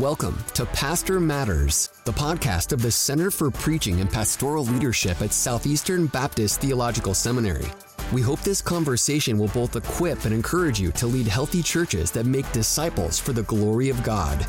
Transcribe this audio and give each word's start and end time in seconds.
Welcome 0.00 0.42
to 0.54 0.64
Pastor 0.64 1.20
Matters, 1.20 1.90
the 2.06 2.12
podcast 2.12 2.72
of 2.72 2.80
the 2.80 2.90
Center 2.90 3.30
for 3.30 3.50
Preaching 3.50 4.00
and 4.00 4.10
Pastoral 4.10 4.64
Leadership 4.64 5.20
at 5.20 5.34
Southeastern 5.34 6.06
Baptist 6.06 6.62
Theological 6.62 7.12
Seminary. 7.12 7.66
We 8.10 8.22
hope 8.22 8.40
this 8.40 8.62
conversation 8.62 9.36
will 9.36 9.48
both 9.48 9.76
equip 9.76 10.24
and 10.24 10.32
encourage 10.32 10.80
you 10.80 10.92
to 10.92 11.06
lead 11.06 11.26
healthy 11.26 11.62
churches 11.62 12.10
that 12.12 12.24
make 12.24 12.50
disciples 12.52 13.18
for 13.18 13.34
the 13.34 13.42
glory 13.42 13.90
of 13.90 14.02
God. 14.02 14.40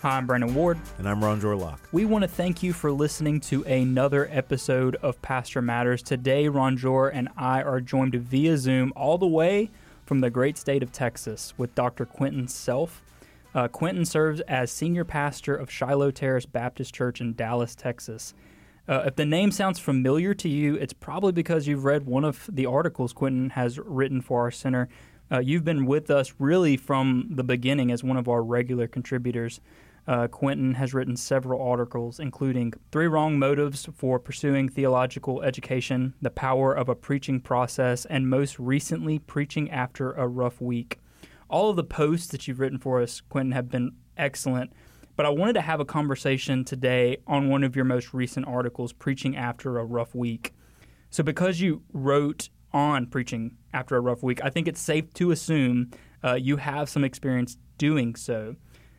Hi, 0.00 0.16
I'm 0.16 0.26
Brandon 0.26 0.54
Ward. 0.54 0.78
And 0.96 1.06
I'm 1.06 1.20
Ronjour 1.20 1.58
Locke. 1.58 1.80
We 1.92 2.06
want 2.06 2.22
to 2.22 2.28
thank 2.28 2.62
you 2.62 2.72
for 2.72 2.90
listening 2.90 3.40
to 3.40 3.62
another 3.64 4.26
episode 4.30 4.96
of 4.96 5.20
Pastor 5.20 5.60
Matters. 5.60 6.02
Today, 6.02 6.46
Ronjour 6.46 7.10
and 7.12 7.28
I 7.36 7.62
are 7.62 7.82
joined 7.82 8.14
via 8.14 8.56
Zoom 8.56 8.94
all 8.96 9.18
the 9.18 9.26
way 9.26 9.70
from 10.06 10.20
the 10.20 10.30
great 10.30 10.56
state 10.56 10.82
of 10.82 10.92
Texas 10.92 11.52
with 11.58 11.74
Dr. 11.74 12.06
Quentin 12.06 12.48
Self. 12.48 13.02
Uh, 13.54 13.68
Quentin 13.68 14.04
serves 14.04 14.40
as 14.42 14.70
senior 14.70 15.04
pastor 15.04 15.54
of 15.54 15.70
Shiloh 15.70 16.12
Terrace 16.12 16.46
Baptist 16.46 16.94
Church 16.94 17.20
in 17.20 17.34
Dallas, 17.34 17.74
Texas. 17.74 18.32
Uh, 18.88 19.02
if 19.06 19.16
the 19.16 19.26
name 19.26 19.50
sounds 19.50 19.80
familiar 19.80 20.32
to 20.34 20.48
you, 20.48 20.76
it's 20.76 20.92
probably 20.92 21.32
because 21.32 21.66
you've 21.66 21.84
read 21.84 22.06
one 22.06 22.24
of 22.24 22.48
the 22.52 22.66
articles 22.66 23.12
Quentin 23.12 23.50
has 23.50 23.78
written 23.80 24.20
for 24.20 24.42
our 24.42 24.50
center. 24.52 24.88
Uh, 25.30 25.40
you've 25.40 25.64
been 25.64 25.86
with 25.86 26.08
us 26.08 26.34
really 26.38 26.76
from 26.76 27.26
the 27.30 27.42
beginning 27.42 27.90
as 27.90 28.04
one 28.04 28.16
of 28.16 28.28
our 28.28 28.42
regular 28.44 28.86
contributors. 28.86 29.60
Uh, 30.06 30.28
Quentin 30.28 30.74
has 30.74 30.94
written 30.94 31.16
several 31.16 31.60
articles, 31.60 32.20
including 32.20 32.72
Three 32.92 33.08
Wrong 33.08 33.38
Motives 33.38 33.88
for 33.96 34.20
Pursuing 34.20 34.68
Theological 34.68 35.42
Education, 35.42 36.14
The 36.22 36.30
Power 36.30 36.72
of 36.72 36.88
a 36.88 36.94
Preaching 36.94 37.40
Process, 37.40 38.04
and 38.04 38.30
most 38.30 38.58
recently, 38.58 39.18
Preaching 39.18 39.70
After 39.70 40.12
a 40.12 40.28
Rough 40.28 40.60
Week. 40.60 41.00
All 41.48 41.70
of 41.70 41.76
the 41.76 41.84
posts 41.84 42.28
that 42.28 42.46
you've 42.46 42.60
written 42.60 42.78
for 42.78 43.02
us, 43.02 43.20
Quentin, 43.20 43.52
have 43.52 43.68
been 43.68 43.92
excellent. 44.16 44.72
But 45.16 45.26
I 45.26 45.30
wanted 45.30 45.54
to 45.54 45.60
have 45.62 45.80
a 45.80 45.84
conversation 45.84 46.64
today 46.64 47.16
on 47.26 47.48
one 47.48 47.64
of 47.64 47.74
your 47.74 47.84
most 47.84 48.14
recent 48.14 48.46
articles, 48.46 48.92
Preaching 48.92 49.36
After 49.36 49.78
a 49.78 49.84
Rough 49.84 50.14
Week. 50.14 50.54
So, 51.10 51.24
because 51.24 51.60
you 51.60 51.82
wrote 51.92 52.48
on 52.72 53.06
preaching 53.06 53.56
after 53.72 53.96
a 53.96 54.00
rough 54.00 54.22
week, 54.22 54.40
I 54.44 54.50
think 54.50 54.68
it's 54.68 54.80
safe 54.80 55.12
to 55.14 55.30
assume 55.30 55.90
uh, 56.22 56.34
you 56.34 56.58
have 56.58 56.88
some 56.88 57.04
experience 57.04 57.56
doing 57.78 58.14
so. 58.14 58.56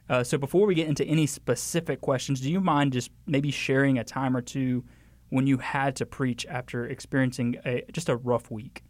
Uh, 0.09 0.23
so 0.23 0.38
before 0.38 0.66
we 0.66 0.75
get 0.75 0.88
into 0.88 1.03
any 1.05 1.25
specific 1.25 2.02
questions, 2.02 2.39
do 2.39 2.52
you 2.52 2.61
mind 2.61 2.94
just 2.94 3.11
maybe 3.25 3.52
sharing 3.52 3.97
a 3.97 4.03
time 4.03 4.36
or 4.36 4.41
two 4.41 4.83
when 5.30 5.45
you 5.45 5.58
had 5.58 5.95
to 5.97 6.05
preach 6.05 6.45
after 6.47 6.86
experiencing 6.86 7.58
a, 7.66 7.83
just 7.91 8.09
a 8.09 8.16
rough 8.16 8.50
week? 8.50 8.83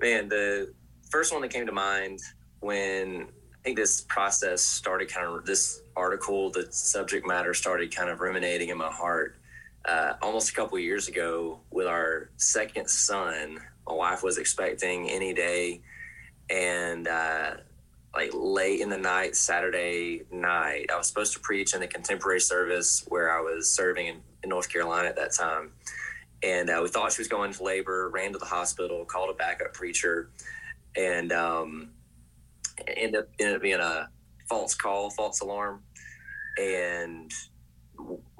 Man, 0.00 0.28
the 0.28 0.72
first 1.10 1.32
one 1.32 1.42
that 1.42 1.50
came 1.50 1.66
to 1.66 1.72
mind 1.72 2.20
when 2.60 3.28
I 3.62 3.62
think 3.64 3.76
this 3.76 4.00
process 4.00 4.62
started 4.62 5.08
kind 5.08 5.26
of 5.26 5.44
this 5.44 5.82
article, 5.96 6.50
the 6.50 6.66
subject 6.70 7.26
matter 7.26 7.54
started 7.54 7.94
kind 7.94 8.10
of 8.10 8.20
ruminating 8.20 8.68
in 8.68 8.78
my 8.78 8.90
heart. 8.90 9.36
Uh, 9.84 10.14
almost 10.22 10.50
a 10.50 10.52
couple 10.52 10.78
years 10.78 11.08
ago, 11.08 11.58
with 11.70 11.88
our 11.88 12.30
second 12.36 12.88
son, 12.88 13.58
my 13.86 13.94
wife 13.94 14.22
was 14.22 14.38
expecting 14.38 15.10
any 15.10 15.34
day, 15.34 15.80
and 16.50 17.08
uh, 17.08 17.54
like 18.14 18.30
late 18.34 18.80
in 18.80 18.90
the 18.90 18.98
night, 18.98 19.36
Saturday 19.36 20.22
night. 20.30 20.86
I 20.92 20.96
was 20.96 21.06
supposed 21.06 21.32
to 21.34 21.40
preach 21.40 21.74
in 21.74 21.80
the 21.80 21.86
contemporary 21.86 22.40
service 22.40 23.04
where 23.08 23.36
I 23.36 23.40
was 23.40 23.70
serving 23.70 24.06
in, 24.06 24.16
in 24.42 24.50
North 24.50 24.68
Carolina 24.70 25.08
at 25.08 25.16
that 25.16 25.32
time. 25.32 25.72
And 26.42 26.68
uh, 26.68 26.80
we 26.82 26.88
thought 26.88 27.12
she 27.12 27.20
was 27.20 27.28
going 27.28 27.52
to 27.52 27.62
labor, 27.62 28.10
ran 28.10 28.32
to 28.32 28.38
the 28.38 28.44
hospital, 28.44 29.04
called 29.04 29.30
a 29.30 29.34
backup 29.34 29.72
preacher, 29.72 30.30
and 30.96 31.32
um, 31.32 31.90
ended 32.86 33.20
up, 33.20 33.28
ended 33.38 33.56
up 33.56 33.62
being 33.62 33.80
a 33.80 34.08
false 34.48 34.74
call, 34.74 35.08
false 35.10 35.40
alarm. 35.40 35.82
And 36.60 37.30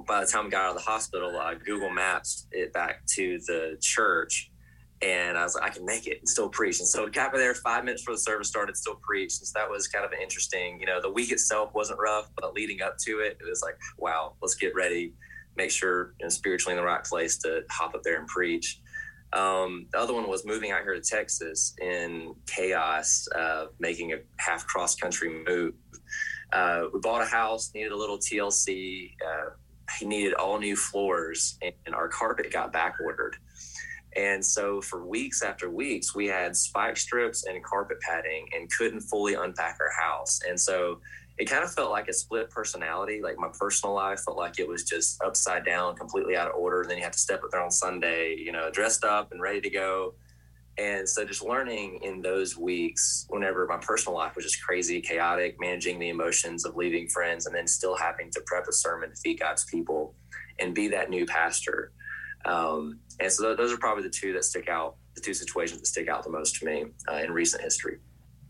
by 0.06 0.20
the 0.20 0.26
time 0.26 0.44
we 0.44 0.50
got 0.50 0.64
out 0.64 0.70
of 0.70 0.76
the 0.76 0.90
hospital, 0.90 1.38
uh, 1.38 1.54
Google 1.54 1.90
Maps 1.90 2.46
it 2.50 2.72
back 2.72 3.06
to 3.14 3.38
the 3.46 3.78
church 3.80 4.51
and 5.02 5.36
I 5.36 5.42
was 5.42 5.54
like, 5.54 5.64
I 5.64 5.68
can 5.70 5.84
make 5.84 6.06
it 6.06 6.18
and 6.20 6.28
still 6.28 6.48
preach. 6.48 6.78
And 6.78 6.86
so 6.86 7.08
got 7.08 7.32
me 7.32 7.38
there 7.38 7.54
five 7.54 7.84
minutes 7.84 8.02
before 8.02 8.14
the 8.14 8.20
service 8.20 8.48
started, 8.48 8.76
still 8.76 9.00
preached. 9.02 9.40
And 9.40 9.48
so 9.48 9.58
that 9.58 9.68
was 9.68 9.88
kind 9.88 10.04
of 10.04 10.12
interesting, 10.12 10.78
you 10.80 10.86
know, 10.86 11.00
the 11.00 11.10
week 11.10 11.32
itself 11.32 11.74
wasn't 11.74 11.98
rough, 11.98 12.30
but 12.40 12.54
leading 12.54 12.82
up 12.82 12.98
to 12.98 13.18
it, 13.20 13.36
it 13.40 13.48
was 13.48 13.62
like, 13.62 13.76
wow, 13.98 14.34
let's 14.40 14.54
get 14.54 14.74
ready, 14.74 15.12
make 15.56 15.70
sure 15.70 16.14
you 16.20 16.26
know, 16.26 16.30
spiritually 16.30 16.76
in 16.76 16.80
the 16.80 16.86
right 16.86 17.02
place 17.04 17.38
to 17.38 17.62
hop 17.70 17.94
up 17.94 18.02
there 18.02 18.18
and 18.18 18.28
preach. 18.28 18.80
Um, 19.32 19.86
the 19.92 19.98
other 19.98 20.12
one 20.12 20.28
was 20.28 20.44
moving 20.44 20.70
out 20.70 20.82
here 20.82 20.94
to 20.94 21.00
Texas 21.00 21.74
in 21.80 22.34
chaos, 22.46 23.26
uh, 23.34 23.66
making 23.80 24.12
a 24.12 24.18
half 24.36 24.66
cross 24.66 24.94
country 24.94 25.42
move. 25.46 25.74
Uh, 26.52 26.84
we 26.92 27.00
bought 27.00 27.22
a 27.22 27.26
house, 27.26 27.72
needed 27.74 27.92
a 27.92 27.96
little 27.96 28.18
TLC. 28.18 29.14
Uh, 29.26 29.50
he 29.98 30.06
needed 30.06 30.34
all 30.34 30.58
new 30.58 30.76
floors, 30.76 31.58
and, 31.62 31.72
and 31.86 31.94
our 31.94 32.08
carpet 32.08 32.52
got 32.52 32.72
back 32.72 32.96
ordered. 33.02 33.36
And 34.16 34.44
so 34.44 34.80
for 34.80 35.06
weeks 35.06 35.42
after 35.42 35.70
weeks, 35.70 36.14
we 36.14 36.26
had 36.26 36.56
spike 36.56 36.96
strips 36.96 37.46
and 37.46 37.62
carpet 37.64 38.00
padding 38.00 38.46
and 38.54 38.70
couldn't 38.70 39.00
fully 39.00 39.34
unpack 39.34 39.78
our 39.80 39.90
house. 39.90 40.40
And 40.46 40.60
so 40.60 41.00
it 41.38 41.46
kind 41.46 41.64
of 41.64 41.72
felt 41.72 41.90
like 41.90 42.08
a 42.08 42.12
split 42.12 42.50
personality. 42.50 43.22
Like 43.22 43.38
my 43.38 43.48
personal 43.58 43.94
life 43.94 44.20
felt 44.20 44.36
like 44.36 44.58
it 44.58 44.68
was 44.68 44.84
just 44.84 45.22
upside 45.22 45.64
down, 45.64 45.96
completely 45.96 46.36
out 46.36 46.48
of 46.48 46.56
order. 46.56 46.82
And 46.82 46.90
then 46.90 46.98
you 46.98 47.04
have 47.04 47.12
to 47.12 47.18
step 47.18 47.42
up 47.42 47.50
there 47.50 47.62
on 47.62 47.70
Sunday, 47.70 48.36
you 48.36 48.52
know, 48.52 48.70
dressed 48.70 49.04
up 49.04 49.32
and 49.32 49.40
ready 49.40 49.60
to 49.62 49.70
go. 49.70 50.14
And 50.78 51.06
so 51.08 51.24
just 51.24 51.42
learning 51.42 52.00
in 52.02 52.22
those 52.22 52.56
weeks, 52.56 53.26
whenever 53.28 53.66
my 53.66 53.76
personal 53.76 54.16
life 54.16 54.36
was 54.36 54.44
just 54.44 54.62
crazy, 54.62 55.00
chaotic, 55.00 55.56
managing 55.60 55.98
the 55.98 56.08
emotions 56.08 56.64
of 56.64 56.76
leaving 56.76 57.08
friends 57.08 57.46
and 57.46 57.54
then 57.54 57.66
still 57.66 57.96
having 57.96 58.30
to 58.30 58.40
prep 58.46 58.66
a 58.68 58.72
sermon 58.72 59.10
to 59.10 59.16
feed 59.16 59.40
God's 59.40 59.64
people 59.64 60.14
and 60.58 60.74
be 60.74 60.88
that 60.88 61.10
new 61.10 61.26
pastor 61.26 61.92
um, 62.44 62.98
and 63.20 63.30
so 63.30 63.54
those 63.54 63.72
are 63.72 63.76
probably 63.78 64.02
the 64.02 64.10
two 64.10 64.32
that 64.34 64.44
stick 64.44 64.68
out, 64.68 64.96
the 65.14 65.20
two 65.20 65.34
situations 65.34 65.80
that 65.80 65.86
stick 65.86 66.08
out 66.08 66.22
the 66.24 66.30
most 66.30 66.56
to 66.56 66.64
me 66.66 66.84
uh, 67.10 67.16
in 67.16 67.30
recent 67.30 67.62
history. 67.62 67.98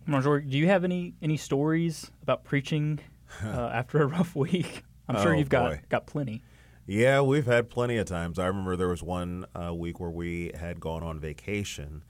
Ronjour, 0.09 0.49
do 0.51 0.59
you 0.59 0.67
have 0.67 0.85
any 0.85 1.15
any 1.23 1.37
stories 1.37 2.11
about 2.23 2.45
preaching 2.45 2.99
uh, 3.45 3.71
after 3.73 4.03
a 4.03 4.07
rough 4.07 4.35
week? 4.35 4.83
I'm 5.09 5.17
sure 5.23 5.35
Oh, 5.35 5.39
you've 5.39 5.49
got 5.49 5.71
boy. 5.71 5.81
got 5.89 6.07
plenty. 6.07 6.43
Yeah, 6.87 7.21
we've 7.21 7.47
had 7.47 7.71
plenty 7.71 7.97
of 7.99 8.07
times. 8.07 8.39
I 8.39 8.47
remember 8.47 8.75
there 8.77 8.89
was 8.89 9.03
one 9.05 9.47
uh, 9.55 9.73
week 9.73 10.01
where 10.01 10.11
we 10.11 10.51
had 10.59 10.81
gone 10.81 11.03
on 11.05 11.21
vacation 11.21 12.03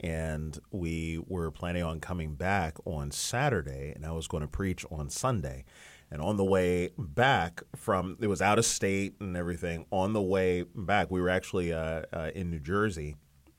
and 0.00 0.58
we 0.70 1.22
were 1.28 1.50
planning 1.50 1.82
on 1.82 2.00
coming 2.00 2.34
back 2.34 2.76
on 2.84 3.10
Saturday, 3.10 3.92
and 3.94 4.04
I 4.04 4.12
was 4.12 4.26
going 4.26 4.40
to 4.40 4.48
preach 4.48 4.84
on 4.90 5.08
Sunday. 5.08 5.64
And 6.10 6.22
on 6.22 6.36
the 6.36 6.44
way 6.44 6.90
back 6.96 7.62
from, 7.74 8.16
it 8.20 8.26
was 8.26 8.40
out 8.40 8.58
of 8.58 8.64
state 8.64 9.14
and 9.20 9.36
everything. 9.36 9.86
On 9.90 10.12
the 10.12 10.22
way 10.22 10.62
back, 10.74 11.10
we 11.10 11.20
were 11.20 11.28
actually 11.28 11.72
uh, 11.72 12.02
uh, 12.12 12.30
in 12.34 12.50
New 12.50 12.60
Jersey, 12.60 13.16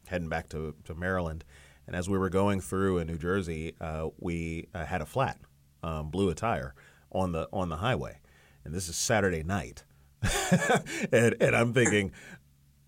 heading 0.08 0.30
back 0.30 0.48
to, 0.50 0.76
to 0.86 0.96
Maryland. 0.96 1.44
And 1.88 1.96
as 1.96 2.10
we 2.10 2.18
were 2.18 2.30
going 2.30 2.62
through 2.62 3.00
in 3.00 3.08
New 3.08 3.18
Jersey, 3.18 3.76
uh, 3.80 4.10
we 4.20 4.68
uh, 4.74 4.86
had 4.86 5.02
a 5.02 5.06
flat, 5.06 5.38
um, 5.84 6.10
blew 6.10 6.30
a 6.30 6.36
tire 6.36 6.74
on 7.12 7.32
the 7.32 7.48
on 7.54 7.70
the 7.70 7.78
highway, 7.78 8.20
and 8.64 8.74
this 8.74 8.90
is 8.90 8.96
Saturday 8.96 9.44
night. 9.44 9.84
and, 11.12 11.36
and 11.40 11.56
I'm 11.56 11.74
thinking, 11.74 12.12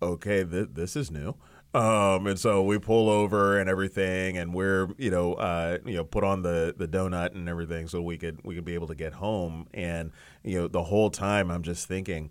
okay, 0.02 0.44
th- 0.44 0.70
this 0.72 0.96
is 0.96 1.10
new. 1.10 1.34
Um, 1.78 2.26
and 2.26 2.36
so 2.36 2.64
we 2.64 2.80
pull 2.80 3.08
over 3.08 3.60
and 3.60 3.70
everything, 3.70 4.36
and 4.36 4.52
we're 4.52 4.88
you 4.98 5.12
know 5.12 5.34
uh, 5.34 5.78
you 5.86 5.94
know 5.94 6.02
put 6.02 6.24
on 6.24 6.42
the, 6.42 6.74
the 6.76 6.88
donut 6.88 7.36
and 7.36 7.48
everything 7.48 7.86
so 7.86 8.02
we 8.02 8.18
could 8.18 8.40
we 8.42 8.56
could 8.56 8.64
be 8.64 8.74
able 8.74 8.88
to 8.88 8.96
get 8.96 9.12
home. 9.12 9.68
And 9.72 10.10
you 10.42 10.60
know 10.60 10.66
the 10.66 10.82
whole 10.82 11.08
time 11.08 11.52
I'm 11.52 11.62
just 11.62 11.86
thinking, 11.86 12.30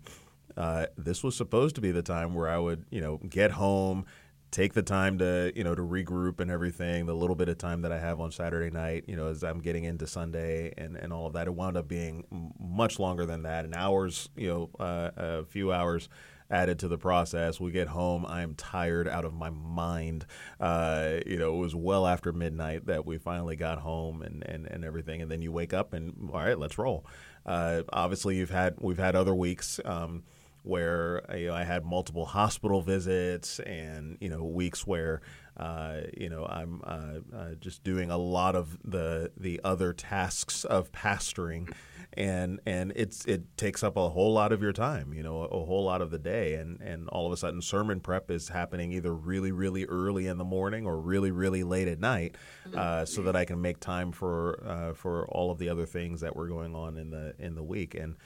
uh, 0.58 0.86
this 0.98 1.24
was 1.24 1.34
supposed 1.34 1.76
to 1.76 1.80
be 1.80 1.92
the 1.92 2.02
time 2.02 2.34
where 2.34 2.50
I 2.50 2.58
would 2.58 2.84
you 2.90 3.00
know 3.00 3.22
get 3.26 3.52
home, 3.52 4.04
take 4.50 4.74
the 4.74 4.82
time 4.82 5.16
to 5.20 5.50
you 5.56 5.64
know 5.64 5.74
to 5.74 5.80
regroup 5.80 6.40
and 6.40 6.50
everything. 6.50 7.06
The 7.06 7.14
little 7.14 7.36
bit 7.36 7.48
of 7.48 7.56
time 7.56 7.80
that 7.82 7.92
I 7.92 7.98
have 7.98 8.20
on 8.20 8.30
Saturday 8.30 8.70
night, 8.70 9.04
you 9.06 9.16
know, 9.16 9.28
as 9.28 9.42
I'm 9.42 9.60
getting 9.60 9.84
into 9.84 10.06
Sunday 10.06 10.74
and, 10.76 10.94
and 10.94 11.10
all 11.10 11.26
of 11.26 11.32
that, 11.32 11.46
it 11.46 11.54
wound 11.54 11.78
up 11.78 11.88
being 11.88 12.52
much 12.60 12.98
longer 12.98 13.24
than 13.24 13.44
that, 13.44 13.64
and 13.64 13.74
hours, 13.74 14.28
you 14.36 14.48
know, 14.48 14.70
uh, 14.78 15.10
a 15.16 15.44
few 15.44 15.72
hours 15.72 16.10
added 16.50 16.78
to 16.80 16.88
the 16.88 16.98
process. 16.98 17.60
We 17.60 17.70
get 17.70 17.88
home, 17.88 18.24
I 18.26 18.42
am 18.42 18.54
tired 18.54 19.08
out 19.08 19.24
of 19.24 19.34
my 19.34 19.50
mind. 19.50 20.26
Uh, 20.60 21.18
you 21.26 21.38
know, 21.38 21.54
it 21.54 21.58
was 21.58 21.74
well 21.74 22.06
after 22.06 22.32
midnight 22.32 22.86
that 22.86 23.06
we 23.06 23.18
finally 23.18 23.56
got 23.56 23.78
home 23.78 24.22
and, 24.22 24.42
and, 24.44 24.66
and 24.66 24.84
everything, 24.84 25.22
and 25.22 25.30
then 25.30 25.42
you 25.42 25.52
wake 25.52 25.72
up 25.72 25.92
and 25.92 26.30
all 26.32 26.40
right, 26.40 26.58
let's 26.58 26.78
roll. 26.78 27.04
Uh, 27.44 27.82
obviously, 27.92 28.36
you've 28.36 28.50
had 28.50 28.74
we've 28.80 28.98
had 28.98 29.16
other 29.16 29.34
weeks. 29.34 29.80
Um, 29.84 30.24
where 30.64 31.22
you 31.34 31.46
know, 31.46 31.54
I 31.54 31.64
had 31.64 31.84
multiple 31.84 32.26
hospital 32.26 32.82
visits 32.82 33.58
and 33.60 34.18
you 34.20 34.28
know 34.28 34.44
weeks 34.44 34.86
where 34.86 35.22
uh, 35.58 36.00
you 36.16 36.28
know 36.28 36.44
I'm 36.46 36.80
uh, 36.84 37.36
uh, 37.36 37.54
just 37.60 37.82
doing 37.84 38.10
a 38.10 38.18
lot 38.18 38.54
of 38.54 38.78
the 38.84 39.32
the 39.36 39.60
other 39.64 39.92
tasks 39.92 40.64
of 40.64 40.92
pastoring. 40.92 41.72
And 42.14 42.58
and 42.66 42.92
it's 42.96 43.26
it 43.26 43.56
takes 43.56 43.82
up 43.82 43.96
a 43.96 44.08
whole 44.08 44.32
lot 44.32 44.50
of 44.50 44.62
your 44.62 44.72
time, 44.72 45.12
you 45.12 45.22
know, 45.22 45.42
a, 45.42 45.46
a 45.46 45.64
whole 45.64 45.84
lot 45.84 46.00
of 46.00 46.10
the 46.10 46.18
day, 46.18 46.54
and 46.54 46.80
and 46.80 47.06
all 47.10 47.26
of 47.26 47.32
a 47.32 47.36
sudden 47.36 47.60
sermon 47.60 48.00
prep 48.00 48.30
is 48.30 48.48
happening 48.48 48.92
either 48.92 49.14
really 49.14 49.52
really 49.52 49.84
early 49.84 50.26
in 50.26 50.38
the 50.38 50.44
morning 50.44 50.86
or 50.86 50.98
really 50.98 51.30
really 51.30 51.62
late 51.62 51.86
at 51.86 52.00
night, 52.00 52.36
uh, 52.74 53.04
so 53.04 53.22
that 53.22 53.36
I 53.36 53.44
can 53.44 53.60
make 53.60 53.78
time 53.78 54.10
for 54.10 54.64
uh, 54.66 54.94
for 54.94 55.26
all 55.28 55.50
of 55.50 55.58
the 55.58 55.68
other 55.68 55.84
things 55.86 56.22
that 56.22 56.34
were 56.34 56.48
going 56.48 56.74
on 56.74 56.96
in 56.96 57.10
the 57.10 57.34
in 57.38 57.54
the 57.54 57.62
week. 57.64 57.94
And. 57.94 58.16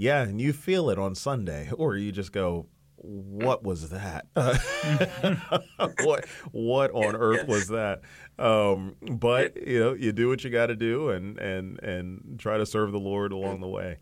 Yeah, 0.00 0.22
and 0.22 0.40
you 0.40 0.52
feel 0.52 0.90
it 0.90 0.98
on 0.98 1.16
Sunday, 1.16 1.70
or 1.76 1.96
you 1.96 2.12
just 2.12 2.30
go, 2.30 2.66
what 3.00 3.62
was 3.62 3.90
that? 3.90 4.26
what 6.02 6.24
what 6.52 6.90
on 6.90 7.16
earth 7.16 7.46
was 7.46 7.68
that? 7.68 8.00
Um, 8.38 8.96
but 9.00 9.56
you 9.66 9.80
know, 9.80 9.94
you 9.94 10.12
do 10.12 10.28
what 10.28 10.44
you 10.44 10.50
got 10.50 10.66
to 10.66 10.76
do, 10.76 11.10
and 11.10 11.38
and 11.38 11.78
and 11.82 12.38
try 12.38 12.58
to 12.58 12.66
serve 12.66 12.92
the 12.92 12.98
Lord 12.98 13.32
along 13.32 13.60
the 13.60 13.68
way. 13.68 13.98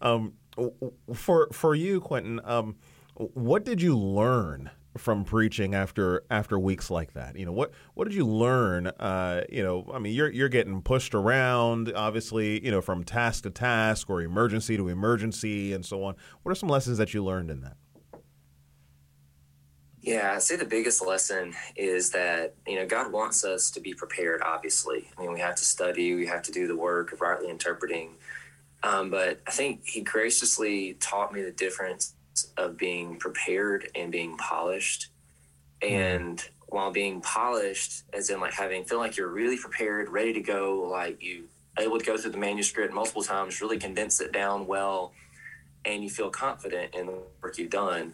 Um, 0.00 0.34
for 1.14 1.48
for 1.52 1.74
you, 1.74 2.00
Quentin, 2.00 2.40
um, 2.44 2.76
what 3.14 3.64
did 3.64 3.80
you 3.80 3.98
learn 3.98 4.70
from 4.96 5.24
preaching 5.24 5.74
after 5.74 6.24
after 6.30 6.58
weeks 6.58 6.90
like 6.90 7.14
that? 7.14 7.36
You 7.36 7.46
know, 7.46 7.52
what 7.52 7.72
what 7.94 8.04
did 8.04 8.14
you 8.14 8.26
learn? 8.26 8.88
Uh, 8.88 9.42
you 9.48 9.62
know, 9.62 9.90
I 9.92 9.98
mean, 9.98 10.14
you're 10.14 10.30
you're 10.30 10.48
getting 10.48 10.82
pushed 10.82 11.14
around, 11.14 11.92
obviously, 11.94 12.64
you 12.64 12.70
know, 12.70 12.80
from 12.80 13.04
task 13.04 13.44
to 13.44 13.50
task 13.50 14.10
or 14.10 14.22
emergency 14.22 14.76
to 14.76 14.88
emergency 14.88 15.72
and 15.72 15.84
so 15.84 16.04
on. 16.04 16.14
What 16.42 16.52
are 16.52 16.56
some 16.56 16.68
lessons 16.68 16.98
that 16.98 17.14
you 17.14 17.24
learned 17.24 17.50
in 17.50 17.60
that? 17.62 17.76
Yeah, 20.04 20.34
I'd 20.34 20.42
say 20.42 20.56
the 20.56 20.66
biggest 20.66 21.04
lesson 21.04 21.54
is 21.76 22.10
that, 22.10 22.52
you 22.66 22.76
know, 22.76 22.84
God 22.84 23.10
wants 23.10 23.42
us 23.42 23.70
to 23.70 23.80
be 23.80 23.94
prepared, 23.94 24.42
obviously. 24.42 25.08
I 25.16 25.22
mean, 25.22 25.32
we 25.32 25.40
have 25.40 25.54
to 25.54 25.64
study, 25.64 26.14
we 26.14 26.26
have 26.26 26.42
to 26.42 26.52
do 26.52 26.66
the 26.66 26.76
work 26.76 27.12
of 27.12 27.22
rightly 27.22 27.48
interpreting. 27.48 28.10
Um, 28.82 29.10
but 29.10 29.40
I 29.46 29.50
think 29.50 29.86
He 29.86 30.02
graciously 30.02 30.98
taught 31.00 31.32
me 31.32 31.40
the 31.40 31.52
difference 31.52 32.16
of 32.58 32.76
being 32.76 33.16
prepared 33.16 33.88
and 33.94 34.12
being 34.12 34.36
polished. 34.36 35.08
And 35.80 36.46
while 36.66 36.90
being 36.90 37.22
polished, 37.22 38.02
as 38.12 38.28
in 38.28 38.40
like 38.40 38.52
having, 38.52 38.84
feel 38.84 38.98
like 38.98 39.16
you're 39.16 39.28
really 39.28 39.56
prepared, 39.56 40.10
ready 40.10 40.34
to 40.34 40.40
go, 40.40 40.86
like 40.86 41.22
you 41.22 41.44
able 41.78 41.98
to 41.98 42.04
go 42.04 42.18
through 42.18 42.32
the 42.32 42.36
manuscript 42.36 42.92
multiple 42.92 43.22
times, 43.22 43.62
really 43.62 43.78
condense 43.78 44.20
it 44.20 44.32
down 44.32 44.66
well, 44.66 45.14
and 45.86 46.02
you 46.02 46.10
feel 46.10 46.28
confident 46.28 46.94
in 46.94 47.06
the 47.06 47.18
work 47.40 47.56
you've 47.56 47.70
done 47.70 48.12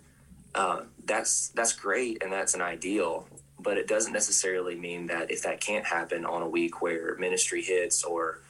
uh, 0.55 0.83
that's 1.05 1.49
that's 1.49 1.73
great 1.73 2.23
and 2.23 2.33
that's 2.33 2.55
an 2.55 2.63
ideal 2.63 3.27
but 3.63 3.77
it 3.77 3.87
doesn't 3.87 4.13
necessarily 4.13 4.75
mean 4.75 5.07
that 5.07 5.31
if 5.31 5.43
that 5.43 5.61
can't 5.61 5.85
happen 5.85 6.25
on 6.25 6.43
a 6.43 6.49
week 6.49 6.81
where 6.81 7.17
ministry 7.17 7.63
hits 7.63 8.03
or 8.05 8.41